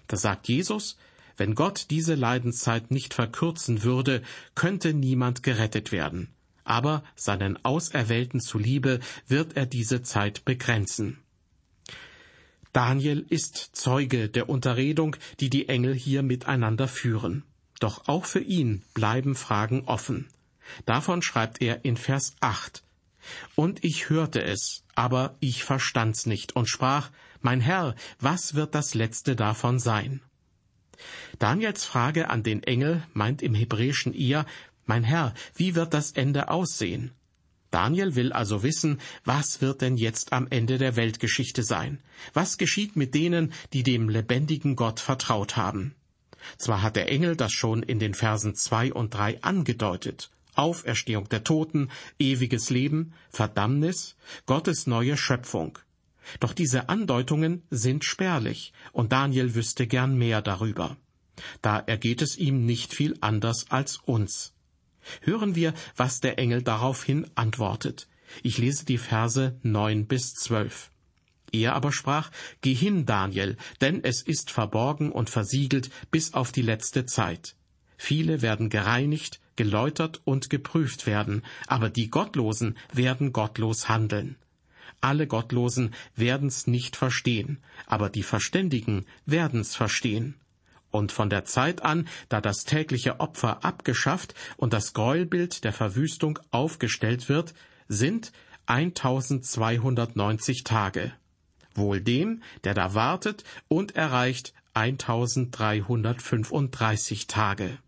Da 0.06 0.16
sagt 0.16 0.48
Jesus, 0.48 0.96
wenn 1.38 1.54
Gott 1.54 1.86
diese 1.88 2.14
Leidenszeit 2.14 2.90
nicht 2.90 3.14
verkürzen 3.14 3.82
würde, 3.82 4.22
könnte 4.54 4.92
niemand 4.92 5.42
gerettet 5.42 5.92
werden 5.92 6.28
aber 6.68 7.02
seinen 7.16 7.64
Auserwählten 7.64 8.40
zuliebe 8.40 9.00
wird 9.26 9.56
er 9.56 9.66
diese 9.66 10.02
Zeit 10.02 10.44
begrenzen. 10.44 11.18
Daniel 12.72 13.24
ist 13.30 13.70
Zeuge 13.72 14.28
der 14.28 14.48
Unterredung, 14.50 15.16
die 15.40 15.48
die 15.48 15.68
Engel 15.68 15.94
hier 15.94 16.22
miteinander 16.22 16.86
führen. 16.86 17.44
Doch 17.80 18.06
auch 18.06 18.26
für 18.26 18.40
ihn 18.40 18.82
bleiben 18.92 19.34
Fragen 19.34 19.84
offen. 19.86 20.28
Davon 20.84 21.22
schreibt 21.22 21.62
er 21.62 21.84
in 21.86 21.96
Vers 21.96 22.34
8. 22.40 22.84
Und 23.54 23.82
ich 23.82 24.10
hörte 24.10 24.42
es, 24.42 24.84
aber 24.94 25.36
ich 25.40 25.64
verstand's 25.64 26.26
nicht 26.26 26.54
und 26.54 26.68
sprach, 26.68 27.10
Mein 27.40 27.60
Herr, 27.60 27.94
was 28.20 28.54
wird 28.54 28.74
das 28.74 28.94
letzte 28.94 29.36
davon 29.36 29.78
sein? 29.78 30.20
Daniels 31.38 31.84
Frage 31.84 32.30
an 32.30 32.42
den 32.42 32.62
Engel 32.62 33.02
meint 33.12 33.42
im 33.42 33.54
Hebräischen 33.54 34.14
eher, 34.14 34.46
Mein 34.86 35.04
Herr, 35.04 35.34
wie 35.54 35.74
wird 35.74 35.94
das 35.94 36.12
Ende 36.12 36.48
aussehen? 36.48 37.12
Daniel 37.70 38.14
will 38.14 38.32
also 38.32 38.62
wissen, 38.62 38.98
was 39.24 39.60
wird 39.60 39.82
denn 39.82 39.98
jetzt 39.98 40.32
am 40.32 40.46
Ende 40.48 40.78
der 40.78 40.96
Weltgeschichte 40.96 41.62
sein? 41.62 42.00
Was 42.32 42.56
geschieht 42.56 42.96
mit 42.96 43.14
denen, 43.14 43.52
die 43.72 43.82
dem 43.82 44.08
lebendigen 44.08 44.74
Gott 44.74 45.00
vertraut 45.00 45.56
haben? 45.56 45.94
Zwar 46.56 46.82
hat 46.82 46.96
der 46.96 47.10
Engel 47.10 47.36
das 47.36 47.52
schon 47.52 47.82
in 47.82 47.98
den 47.98 48.14
Versen 48.14 48.54
zwei 48.54 48.92
und 48.92 49.12
drei 49.12 49.42
angedeutet. 49.42 50.30
Auferstehung 50.54 51.28
der 51.28 51.44
Toten, 51.44 51.90
ewiges 52.18 52.70
Leben, 52.70 53.12
Verdammnis, 53.30 54.16
Gottes 54.46 54.86
neue 54.86 55.16
Schöpfung. 55.16 55.78
Doch 56.40 56.52
diese 56.52 56.88
Andeutungen 56.88 57.62
sind 57.70 58.04
spärlich, 58.04 58.72
und 58.92 59.12
Daniel 59.12 59.54
wüsste 59.54 59.86
gern 59.86 60.16
mehr 60.16 60.42
darüber. 60.42 60.96
Da 61.62 61.78
ergeht 61.78 62.22
es 62.22 62.36
ihm 62.36 62.64
nicht 62.64 62.94
viel 62.94 63.16
anders 63.20 63.70
als 63.70 63.98
uns. 63.98 64.52
Hören 65.22 65.54
wir, 65.54 65.74
was 65.96 66.20
der 66.20 66.38
Engel 66.38 66.62
daraufhin 66.62 67.26
antwortet. 67.34 68.08
Ich 68.42 68.58
lese 68.58 68.84
die 68.84 68.98
Verse 68.98 69.58
neun 69.62 70.06
bis 70.06 70.34
zwölf. 70.34 70.90
Er 71.50 71.74
aber 71.74 71.92
sprach, 71.92 72.30
Geh 72.60 72.74
hin, 72.74 73.06
Daniel, 73.06 73.56
denn 73.80 74.04
es 74.04 74.22
ist 74.22 74.50
verborgen 74.50 75.10
und 75.10 75.30
versiegelt 75.30 75.90
bis 76.10 76.34
auf 76.34 76.52
die 76.52 76.62
letzte 76.62 77.06
Zeit. 77.06 77.54
Viele 77.96 78.42
werden 78.42 78.68
gereinigt, 78.68 79.40
geläutert 79.56 80.20
und 80.24 80.50
geprüft 80.50 81.06
werden, 81.06 81.42
aber 81.66 81.88
die 81.90 82.10
Gottlosen 82.10 82.76
werden 82.92 83.32
gottlos 83.32 83.88
handeln. 83.88 84.36
Alle 85.00 85.26
Gottlosen 85.26 85.94
werden's 86.16 86.66
nicht 86.66 86.96
verstehen, 86.96 87.58
aber 87.86 88.10
die 88.10 88.22
Verständigen 88.22 89.06
werden's 89.26 89.76
verstehen. 89.76 90.34
Und 90.90 91.12
von 91.12 91.28
der 91.30 91.44
Zeit 91.44 91.82
an, 91.82 92.08
da 92.28 92.40
das 92.40 92.64
tägliche 92.64 93.20
Opfer 93.20 93.64
abgeschafft 93.64 94.34
und 94.56 94.72
das 94.72 94.94
Gräuelbild 94.94 95.62
der 95.64 95.72
Verwüstung 95.72 96.38
aufgestellt 96.50 97.28
wird, 97.28 97.54
sind 97.88 98.32
1290 98.66 100.64
Tage. 100.64 101.12
Wohl 101.74 102.00
dem, 102.00 102.42
der 102.64 102.74
da 102.74 102.94
wartet 102.94 103.44
und 103.68 103.94
erreicht 103.96 104.54
1335 104.74 107.26
Tage. 107.26 107.78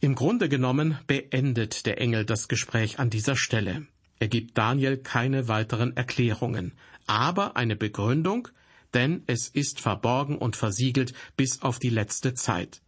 Im 0.00 0.14
Grunde 0.14 0.48
genommen 0.48 0.98
beendet 1.06 1.84
der 1.86 2.00
Engel 2.00 2.24
das 2.24 2.48
Gespräch 2.48 2.98
an 2.98 3.10
dieser 3.10 3.36
Stelle. 3.36 3.86
Er 4.20 4.28
gibt 4.28 4.56
Daniel 4.56 4.98
keine 4.98 5.48
weiteren 5.48 5.96
Erklärungen, 5.96 6.72
aber 7.06 7.56
eine 7.56 7.74
Begründung, 7.74 8.48
denn 8.94 9.22
es 9.26 9.48
ist 9.48 9.80
verborgen 9.80 10.36
und 10.36 10.56
versiegelt 10.56 11.14
bis 11.36 11.62
auf 11.62 11.78
die 11.78 11.90
letzte 11.90 12.34
Zeit. 12.34 12.82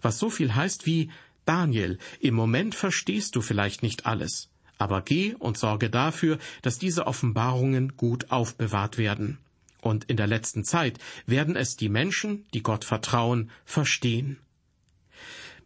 Was 0.00 0.18
so 0.18 0.28
viel 0.28 0.54
heißt 0.54 0.84
wie 0.84 1.10
Daniel, 1.44 1.98
im 2.20 2.34
Moment 2.34 2.74
verstehst 2.74 3.36
du 3.36 3.42
vielleicht 3.42 3.82
nicht 3.82 4.06
alles, 4.06 4.50
aber 4.76 5.02
geh 5.02 5.34
und 5.34 5.56
sorge 5.56 5.88
dafür, 5.88 6.38
dass 6.62 6.78
diese 6.78 7.06
Offenbarungen 7.06 7.96
gut 7.96 8.30
aufbewahrt 8.30 8.98
werden. 8.98 9.38
Und 9.80 10.04
in 10.04 10.16
der 10.16 10.26
letzten 10.26 10.64
Zeit 10.64 10.98
werden 11.26 11.54
es 11.54 11.76
die 11.76 11.88
Menschen, 11.88 12.46
die 12.54 12.62
Gott 12.62 12.84
vertrauen, 12.84 13.50
verstehen. 13.64 14.38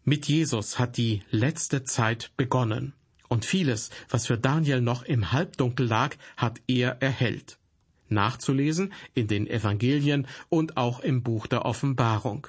Mit 0.05 0.26
Jesus 0.26 0.79
hat 0.79 0.98
die 0.98 1.22
letzte 1.31 1.85
Zeit 1.85 2.33
begonnen, 2.37 2.92
und 3.28 3.44
vieles, 3.44 3.90
was 4.10 4.26
für 4.26 4.38
Daniel 4.38 4.80
noch 4.80 5.02
im 5.02 5.32
Halbdunkel 5.32 5.86
lag, 5.86 6.16
hat 6.36 6.60
er 6.66 7.00
erhellt 7.00 7.58
nachzulesen 8.08 8.92
in 9.14 9.26
den 9.28 9.46
Evangelien 9.46 10.26
und 10.48 10.76
auch 10.76 11.00
im 11.00 11.22
Buch 11.22 11.46
der 11.46 11.64
Offenbarung. 11.64 12.46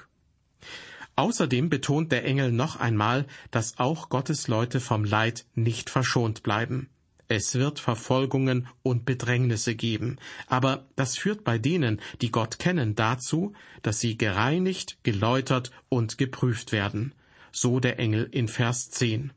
Außerdem 1.16 1.68
betont 1.68 2.12
der 2.12 2.24
Engel 2.24 2.52
noch 2.52 2.76
einmal, 2.76 3.26
dass 3.50 3.78
auch 3.78 4.08
Gottes 4.08 4.46
Leute 4.46 4.78
vom 4.78 5.04
Leid 5.04 5.46
nicht 5.54 5.90
verschont 5.90 6.42
bleiben. 6.42 6.88
Es 7.26 7.56
wird 7.56 7.80
Verfolgungen 7.80 8.68
und 8.82 9.04
Bedrängnisse 9.04 9.74
geben, 9.74 10.16
aber 10.46 10.86
das 10.96 11.18
führt 11.18 11.44
bei 11.44 11.58
denen, 11.58 12.00
die 12.22 12.30
Gott 12.30 12.58
kennen, 12.58 12.94
dazu, 12.94 13.52
dass 13.82 14.00
sie 14.00 14.16
gereinigt, 14.16 14.98
geläutert 15.02 15.70
und 15.90 16.16
geprüft 16.16 16.72
werden. 16.72 17.14
So 17.52 17.80
der 17.80 17.98
Engel 17.98 18.28
in 18.30 18.48
Vers 18.48 18.90
10. 18.90 19.32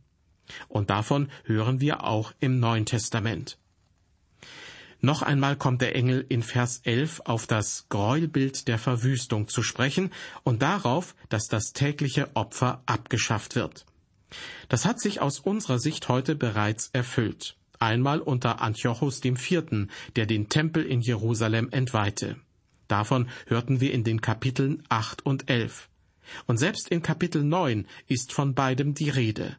Und 0.68 0.90
davon 0.90 1.30
hören 1.46 1.82
wir 1.82 2.04
auch 2.04 2.34
im 2.40 2.60
Neuen 2.60 2.86
Testament. 2.86 3.58
Noch 5.04 5.24
einmal 5.24 5.56
kommt 5.56 5.82
der 5.82 5.96
Engel 5.96 6.24
in 6.30 6.44
Vers 6.44 6.82
11 6.84 7.22
auf 7.26 7.48
das 7.48 7.88
Gräuelbild 7.90 8.68
der 8.68 8.78
Verwüstung 8.78 9.48
zu 9.48 9.64
sprechen 9.64 10.12
und 10.44 10.62
darauf, 10.62 11.16
dass 11.30 11.48
das 11.48 11.74
tägliche 11.74 12.36
Opfer 12.36 12.84
abgeschafft 12.86 13.56
wird. 13.56 13.86
Das 14.70 14.86
hat 14.86 15.00
sich 15.00 15.20
aus 15.20 15.40
unserer 15.40 15.80
Sicht 15.80 16.08
heute 16.08 16.36
bereits 16.36 16.90
erfüllt. 16.94 17.58
Einmal 17.80 18.20
unter 18.20 18.62
Antiochus 18.62 19.26
IV., 19.26 19.88
der 20.16 20.28
den 20.28 20.50
Tempel 20.50 20.86
in 20.86 21.02
Jerusalem 21.02 21.70
entweihte. 21.72 22.38
Davon 22.88 23.28
hörten 23.48 23.82
wir 23.82 23.94
in 23.94 24.04
den 24.04 24.22
Kapiteln 24.22 24.84
8 24.90 25.26
und 25.26 25.50
11. 25.50 25.90
Und 26.46 26.58
selbst 26.58 26.90
in 26.90 27.02
Kapitel 27.02 27.44
9 27.44 27.88
ist 28.08 28.34
von 28.34 28.54
beidem 28.54 28.94
die 28.94 29.10
Rede. 29.10 29.58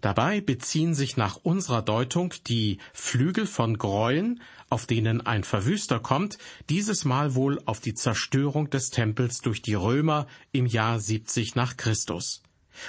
Dabei 0.00 0.40
beziehen 0.40 0.94
sich 0.94 1.16
nach 1.16 1.36
unserer 1.36 1.82
Deutung 1.82 2.34
die 2.46 2.78
Flügel 2.92 3.46
von 3.46 3.78
Gräueln, 3.78 4.40
auf 4.68 4.86
denen 4.86 5.20
ein 5.20 5.44
Verwüster 5.44 6.00
kommt, 6.00 6.38
dieses 6.68 7.04
Mal 7.04 7.34
wohl 7.34 7.60
auf 7.64 7.80
die 7.80 7.94
Zerstörung 7.94 8.68
des 8.70 8.90
Tempels 8.90 9.40
durch 9.40 9.62
die 9.62 9.74
Römer 9.74 10.26
im 10.52 10.66
Jahr 10.66 11.00
70 11.00 11.54
nach 11.54 11.76
Christus. 11.76 12.42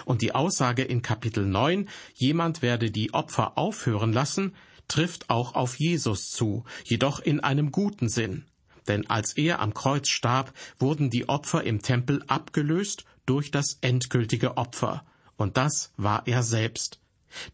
Und 0.06 0.22
die 0.22 0.36
Aussage 0.36 0.84
in 0.84 1.02
Kapitel 1.02 1.46
9, 1.46 1.88
jemand 2.14 2.62
werde 2.62 2.92
die 2.92 3.14
Opfer 3.14 3.58
aufhören 3.58 4.12
lassen, 4.12 4.54
trifft 4.88 5.30
auch 5.30 5.56
auf 5.56 5.76
Jesus 5.80 6.32
zu, 6.32 6.66
jedoch 6.84 7.20
in 7.20 7.40
einem 7.40 7.72
guten 7.72 8.10
Sinn. 8.10 8.46
Denn 8.88 9.10
als 9.10 9.34
er 9.34 9.60
am 9.60 9.74
Kreuz 9.74 10.10
starb, 10.10 10.54
wurden 10.80 11.10
die 11.10 11.30
Opfer 11.30 11.64
im 11.64 11.82
Tempel 11.82 12.24
abgelöst 12.28 13.06
durch 13.26 13.52
das 13.52 13.78
endgültige 13.82 14.58
Opfer, 14.58 15.06
und 15.38 15.58
das 15.58 15.94
war 15.98 16.28
er 16.28 16.44
selbst. 16.44 17.00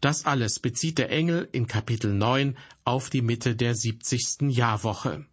Das 0.00 0.24
alles 0.24 0.58
bezieht 0.58 0.98
der 0.98 1.10
Engel 1.10 1.48
in 1.52 1.66
Kapitel 1.66 2.12
9 2.12 2.56
auf 2.84 3.10
die 3.10 3.22
Mitte 3.22 3.54
der 3.54 3.74
70. 3.74 4.50
Jahrwoche. 4.50 5.26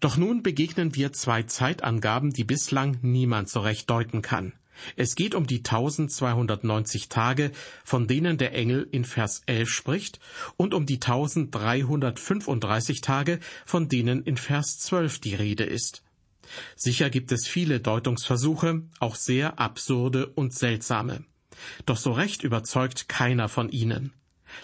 Doch 0.00 0.16
nun 0.16 0.42
begegnen 0.42 0.94
wir 0.94 1.12
zwei 1.12 1.44
Zeitangaben, 1.44 2.32
die 2.32 2.44
bislang 2.44 2.98
niemand 3.02 3.48
so 3.48 3.60
recht 3.60 3.88
deuten 3.88 4.20
kann. 4.20 4.52
Es 4.96 5.14
geht 5.14 5.34
um 5.34 5.46
die 5.46 5.58
1290 5.58 7.08
Tage, 7.08 7.52
von 7.84 8.08
denen 8.08 8.38
der 8.38 8.54
Engel 8.54 8.88
in 8.90 9.04
Vers 9.04 9.42
11 9.46 9.68
spricht, 9.68 10.18
und 10.56 10.74
um 10.74 10.86
die 10.86 10.96
1335 10.96 13.00
Tage, 13.00 13.38
von 13.64 13.88
denen 13.88 14.24
in 14.24 14.36
Vers 14.36 14.78
12 14.80 15.20
die 15.20 15.34
Rede 15.34 15.64
ist. 15.64 16.02
Sicher 16.76 17.10
gibt 17.10 17.32
es 17.32 17.46
viele 17.46 17.80
Deutungsversuche, 17.80 18.82
auch 19.00 19.14
sehr 19.14 19.58
absurde 19.58 20.26
und 20.26 20.54
seltsame. 20.54 21.24
Doch 21.86 21.96
so 21.96 22.12
recht 22.12 22.42
überzeugt 22.42 23.08
keiner 23.08 23.48
von 23.48 23.68
ihnen. 23.68 24.12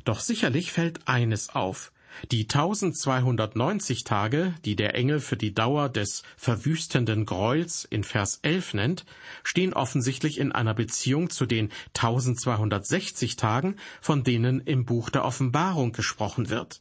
Doch 0.05 0.21
sicherlich 0.21 0.73
fällt 0.73 1.07
eines 1.09 1.51
auf. 1.51 1.93
Die 2.33 2.43
1290 2.43 4.03
Tage, 4.05 4.55
die 4.65 4.77
der 4.77 4.95
Engel 4.95 5.21
für 5.21 5.37
die 5.37 5.55
Dauer 5.55 5.89
des 5.89 6.23
verwüstenden 6.37 7.27
Gräuels 7.27 7.85
in 7.85 8.03
Vers 8.03 8.41
11 8.43 8.75
nennt, 8.75 9.05
stehen 9.45 9.73
offensichtlich 9.73 10.39
in 10.39 10.51
einer 10.53 10.75
Beziehung 10.75 11.31
zu 11.31 11.47
den 11.47 11.71
1260 11.95 13.37
Tagen, 13.37 13.77
von 14.01 14.25
denen 14.25 14.61
im 14.61 14.85
Buch 14.85 15.11
der 15.11 15.25
Offenbarung 15.25 15.93
gesprochen 15.93 16.51
wird. 16.51 16.81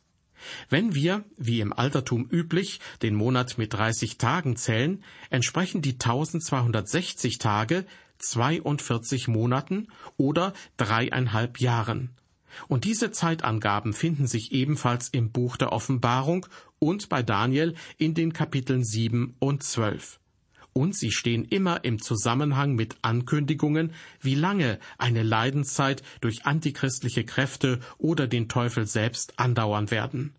Wenn 0.69 0.95
wir, 0.95 1.23
wie 1.37 1.59
im 1.59 1.73
Altertum 1.73 2.27
üblich, 2.29 2.79
den 3.01 3.15
Monat 3.15 3.57
mit 3.57 3.73
30 3.73 4.17
Tagen 4.17 4.55
zählen, 4.55 5.03
entsprechen 5.29 5.81
die 5.81 5.93
1260 5.93 7.37
Tage 7.37 7.85
42 8.19 9.27
Monaten 9.27 9.87
oder 10.17 10.53
dreieinhalb 10.77 11.59
Jahren. 11.59 12.11
Und 12.67 12.85
diese 12.85 13.11
Zeitangaben 13.11 13.93
finden 13.93 14.27
sich 14.27 14.51
ebenfalls 14.51 15.09
im 15.09 15.31
Buch 15.31 15.57
der 15.57 15.71
Offenbarung 15.71 16.47
und 16.79 17.09
bei 17.09 17.21
Daniel 17.21 17.75
in 17.97 18.13
den 18.13 18.33
Kapiteln 18.33 18.83
7 18.83 19.35
und 19.39 19.63
12. 19.63 20.19
Und 20.77 20.95
sie 20.95 21.09
stehen 21.09 21.43
immer 21.43 21.83
im 21.85 21.99
Zusammenhang 21.99 22.75
mit 22.75 22.97
Ankündigungen, 23.01 23.93
wie 24.21 24.35
lange 24.35 24.77
eine 24.99 25.23
Leidenszeit 25.23 26.03
durch 26.21 26.45
antichristliche 26.45 27.23
Kräfte 27.23 27.79
oder 27.97 28.27
den 28.27 28.47
Teufel 28.47 28.85
selbst 28.85 29.39
andauern 29.39 29.89
werden. 29.89 30.35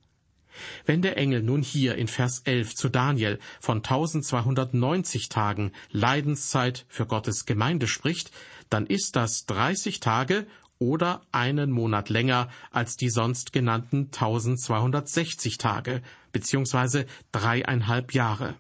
Wenn 0.87 1.03
der 1.03 1.17
Engel 1.17 1.43
nun 1.43 1.63
hier 1.63 1.97
in 1.97 2.07
Vers 2.07 2.43
11 2.45 2.77
zu 2.77 2.89
Daniel 2.89 3.41
von 3.59 3.79
1290 3.79 5.29
Tagen 5.29 5.73
Leidenszeit 5.91 6.87
für 6.89 7.07
Gottes 7.07 7.45
Gemeinde 7.45 7.89
spricht, 7.89 8.31
dann 8.71 8.87
ist 8.87 9.17
das 9.17 9.45
30 9.47 9.99
Tage 9.99 10.47
oder 10.79 11.23
einen 11.33 11.73
Monat 11.73 12.11
länger 12.11 12.49
als 12.71 12.97
die 12.97 13.11
sonst 13.11 13.53
genannten 13.53 14.05
1260 14.13 15.59
Tage 15.59 16.01
beziehungsweise 16.31 17.07
dreieinhalb 17.33 18.15
Jahre. 18.15 18.55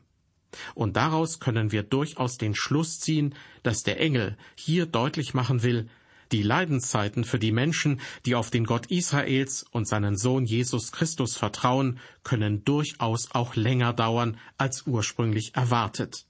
Und 0.75 0.97
daraus 0.97 1.41
können 1.41 1.73
wir 1.73 1.83
durchaus 1.83 2.39
den 2.39 2.55
Schluss 2.55 3.01
ziehen, 3.01 3.35
dass 3.63 3.83
der 3.83 4.01
Engel 4.01 4.37
hier 4.55 4.87
deutlich 4.87 5.35
machen 5.35 5.63
will, 5.63 5.89
die 6.33 6.43
Leidenszeiten 6.43 7.25
für 7.25 7.39
die 7.39 7.53
Menschen, 7.53 8.01
die 8.27 8.35
auf 8.35 8.51
den 8.51 8.65
Gott 8.65 8.87
Israels 8.87 9.65
und 9.71 9.89
seinen 9.89 10.17
Sohn 10.17 10.45
Jesus 10.45 10.93
Christus 10.93 11.37
vertrauen, 11.37 11.99
können 12.23 12.65
durchaus 12.65 13.31
auch 13.33 13.57
länger 13.57 13.93
dauern 13.93 14.39
als 14.59 14.87
ursprünglich 14.87 15.55
erwartet. 15.55 16.27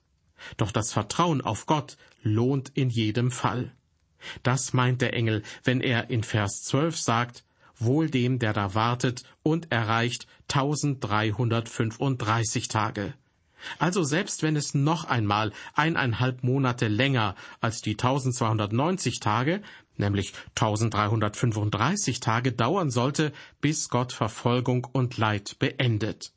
Doch 0.56 0.70
das 0.70 0.92
Vertrauen 0.92 1.40
auf 1.40 1.66
Gott 1.66 1.96
lohnt 2.22 2.70
in 2.74 2.90
jedem 2.90 3.32
Fall. 3.32 3.72
Das 4.42 4.72
meint 4.72 5.00
der 5.00 5.14
Engel, 5.14 5.42
wenn 5.64 5.80
er 5.80 6.10
in 6.10 6.22
Vers 6.22 6.62
12 6.64 6.96
sagt, 6.96 7.44
Wohl 7.80 8.10
dem, 8.10 8.40
der 8.40 8.52
da 8.52 8.74
wartet 8.74 9.22
und 9.44 9.70
erreicht 9.70 10.26
1335 10.52 12.66
Tage. 12.66 13.14
Also 13.78 14.02
selbst 14.02 14.42
wenn 14.42 14.56
es 14.56 14.74
noch 14.74 15.04
einmal 15.04 15.52
eineinhalb 15.74 16.42
Monate 16.42 16.88
länger 16.88 17.34
als 17.60 17.82
die 17.82 17.92
1290 17.92 19.20
Tage, 19.20 19.62
nämlich 19.96 20.32
1335 20.56 22.20
Tage 22.20 22.52
dauern 22.52 22.90
sollte, 22.90 23.32
bis 23.60 23.88
Gott 23.88 24.12
Verfolgung 24.12 24.86
und 24.92 25.18
Leid 25.18 25.56
beendet. 25.58 26.32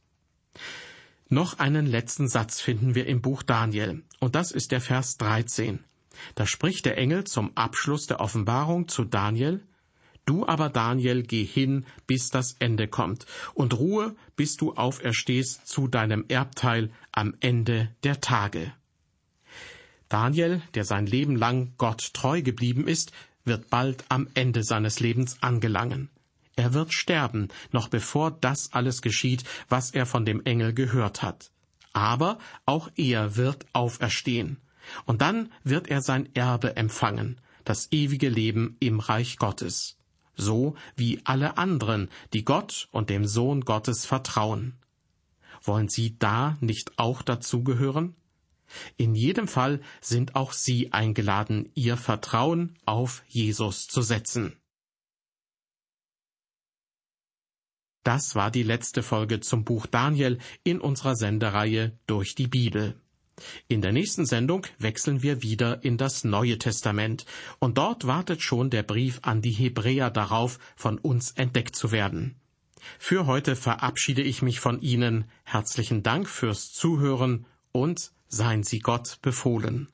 Noch 1.30 1.60
einen 1.60 1.86
letzten 1.86 2.28
Satz 2.28 2.60
finden 2.60 2.94
wir 2.94 3.08
im 3.08 3.22
Buch 3.22 3.44
Daniel, 3.44 4.04
und 4.20 4.36
das 4.36 4.52
ist 4.52 4.72
der 4.72 4.82
Vers 4.82 5.18
13. 5.18 5.80
Da 6.36 6.46
spricht 6.46 6.86
der 6.86 6.98
Engel 6.98 7.24
zum 7.24 7.56
Abschluss 7.56 8.06
der 8.06 8.20
Offenbarung 8.20 8.88
zu 8.90 9.06
Daniel, 9.06 9.62
Du 10.32 10.48
aber, 10.48 10.70
Daniel, 10.70 11.24
geh 11.24 11.44
hin, 11.44 11.86
bis 12.08 12.30
das 12.30 12.56
Ende 12.58 12.88
kommt, 12.88 13.26
und 13.54 13.78
ruhe, 13.78 14.16
bis 14.38 14.56
du 14.56 14.74
auferstehst 14.76 15.68
zu 15.68 15.90
deinem 15.90 16.24
Erbteil 16.30 16.90
am 17.12 17.36
Ende 17.42 17.94
der 18.06 18.22
Tage. 18.22 18.72
Daniel, 20.08 20.62
der 20.74 20.86
sein 20.86 21.06
Leben 21.06 21.36
lang 21.36 21.74
Gott 21.78 22.14
treu 22.14 22.42
geblieben 22.42 22.88
ist, 22.88 23.12
wird 23.44 23.70
bald 23.70 24.06
am 24.08 24.30
Ende 24.34 24.64
seines 24.64 25.02
Lebens 25.02 25.44
angelangen. 25.44 26.08
Er 26.56 26.74
wird 26.74 26.94
sterben, 26.94 27.50
noch 27.74 27.90
bevor 27.90 28.32
das 28.32 28.72
alles 28.72 29.02
geschieht, 29.02 29.44
was 29.68 29.92
er 29.92 30.06
von 30.06 30.24
dem 30.24 30.46
Engel 30.46 30.74
gehört 30.74 31.24
hat. 31.24 31.52
Aber 31.92 32.38
auch 32.66 32.90
er 32.96 33.36
wird 33.36 33.66
auferstehen. 33.74 34.62
Und 35.06 35.22
dann 35.22 35.52
wird 35.66 35.90
er 35.90 36.02
sein 36.02 36.34
Erbe 36.36 36.78
empfangen, 36.78 37.42
das 37.66 37.92
ewige 37.92 38.30
Leben 38.30 38.78
im 38.80 39.02
Reich 39.02 39.36
Gottes 39.36 39.98
so 40.42 40.76
wie 40.96 41.22
alle 41.24 41.58
anderen, 41.58 42.10
die 42.34 42.44
Gott 42.44 42.90
und 42.92 43.10
dem 43.10 43.26
Sohn 43.26 43.62
Gottes 43.62 44.06
vertrauen. 44.06 44.74
Wollen 45.64 45.88
Sie 45.88 46.18
da 46.18 46.58
nicht 46.60 46.98
auch 46.98 47.22
dazugehören? 47.22 48.16
In 48.98 49.16
jedem 49.16 49.48
Fall 49.48 49.82
sind 50.02 50.36
auch 50.36 50.54
Sie 50.54 50.92
eingeladen, 50.92 51.70
Ihr 51.76 51.98
Vertrauen 51.98 52.78
auf 52.86 53.24
Jesus 53.28 53.88
zu 53.88 54.02
setzen. 54.02 54.58
Das 58.04 58.34
war 58.34 58.50
die 58.50 58.64
letzte 58.64 59.04
Folge 59.04 59.42
zum 59.42 59.64
Buch 59.64 59.86
Daniel 59.86 60.40
in 60.64 60.82
unserer 60.82 61.16
Sendereihe 61.16 62.00
durch 62.08 62.34
die 62.34 62.48
Bibel. 62.48 63.00
In 63.68 63.82
der 63.82 63.92
nächsten 63.92 64.26
Sendung 64.26 64.68
wechseln 64.78 65.24
wir 65.24 65.42
wieder 65.42 65.84
in 65.84 65.98
das 65.98 66.24
Neue 66.24 66.58
Testament, 66.58 67.26
und 67.60 67.78
dort 67.78 68.06
wartet 68.06 68.42
schon 68.42 68.70
der 68.70 68.84
Brief 68.84 69.20
an 69.24 69.42
die 69.42 69.52
Hebräer 69.52 70.10
darauf, 70.10 70.60
von 70.76 70.98
uns 70.98 71.32
entdeckt 71.32 71.76
zu 71.76 71.92
werden. 71.92 72.36
Für 73.00 73.26
heute 73.26 73.56
verabschiede 73.56 74.22
ich 74.22 74.42
mich 74.42 74.60
von 74.60 74.82
Ihnen. 74.82 75.26
Herzlichen 75.44 76.04
Dank 76.04 76.28
fürs 76.28 76.72
Zuhören 76.74 77.46
und 77.72 78.12
seien 78.28 78.64
Sie 78.64 78.80
Gott 78.80 79.20
befohlen. 79.22 79.88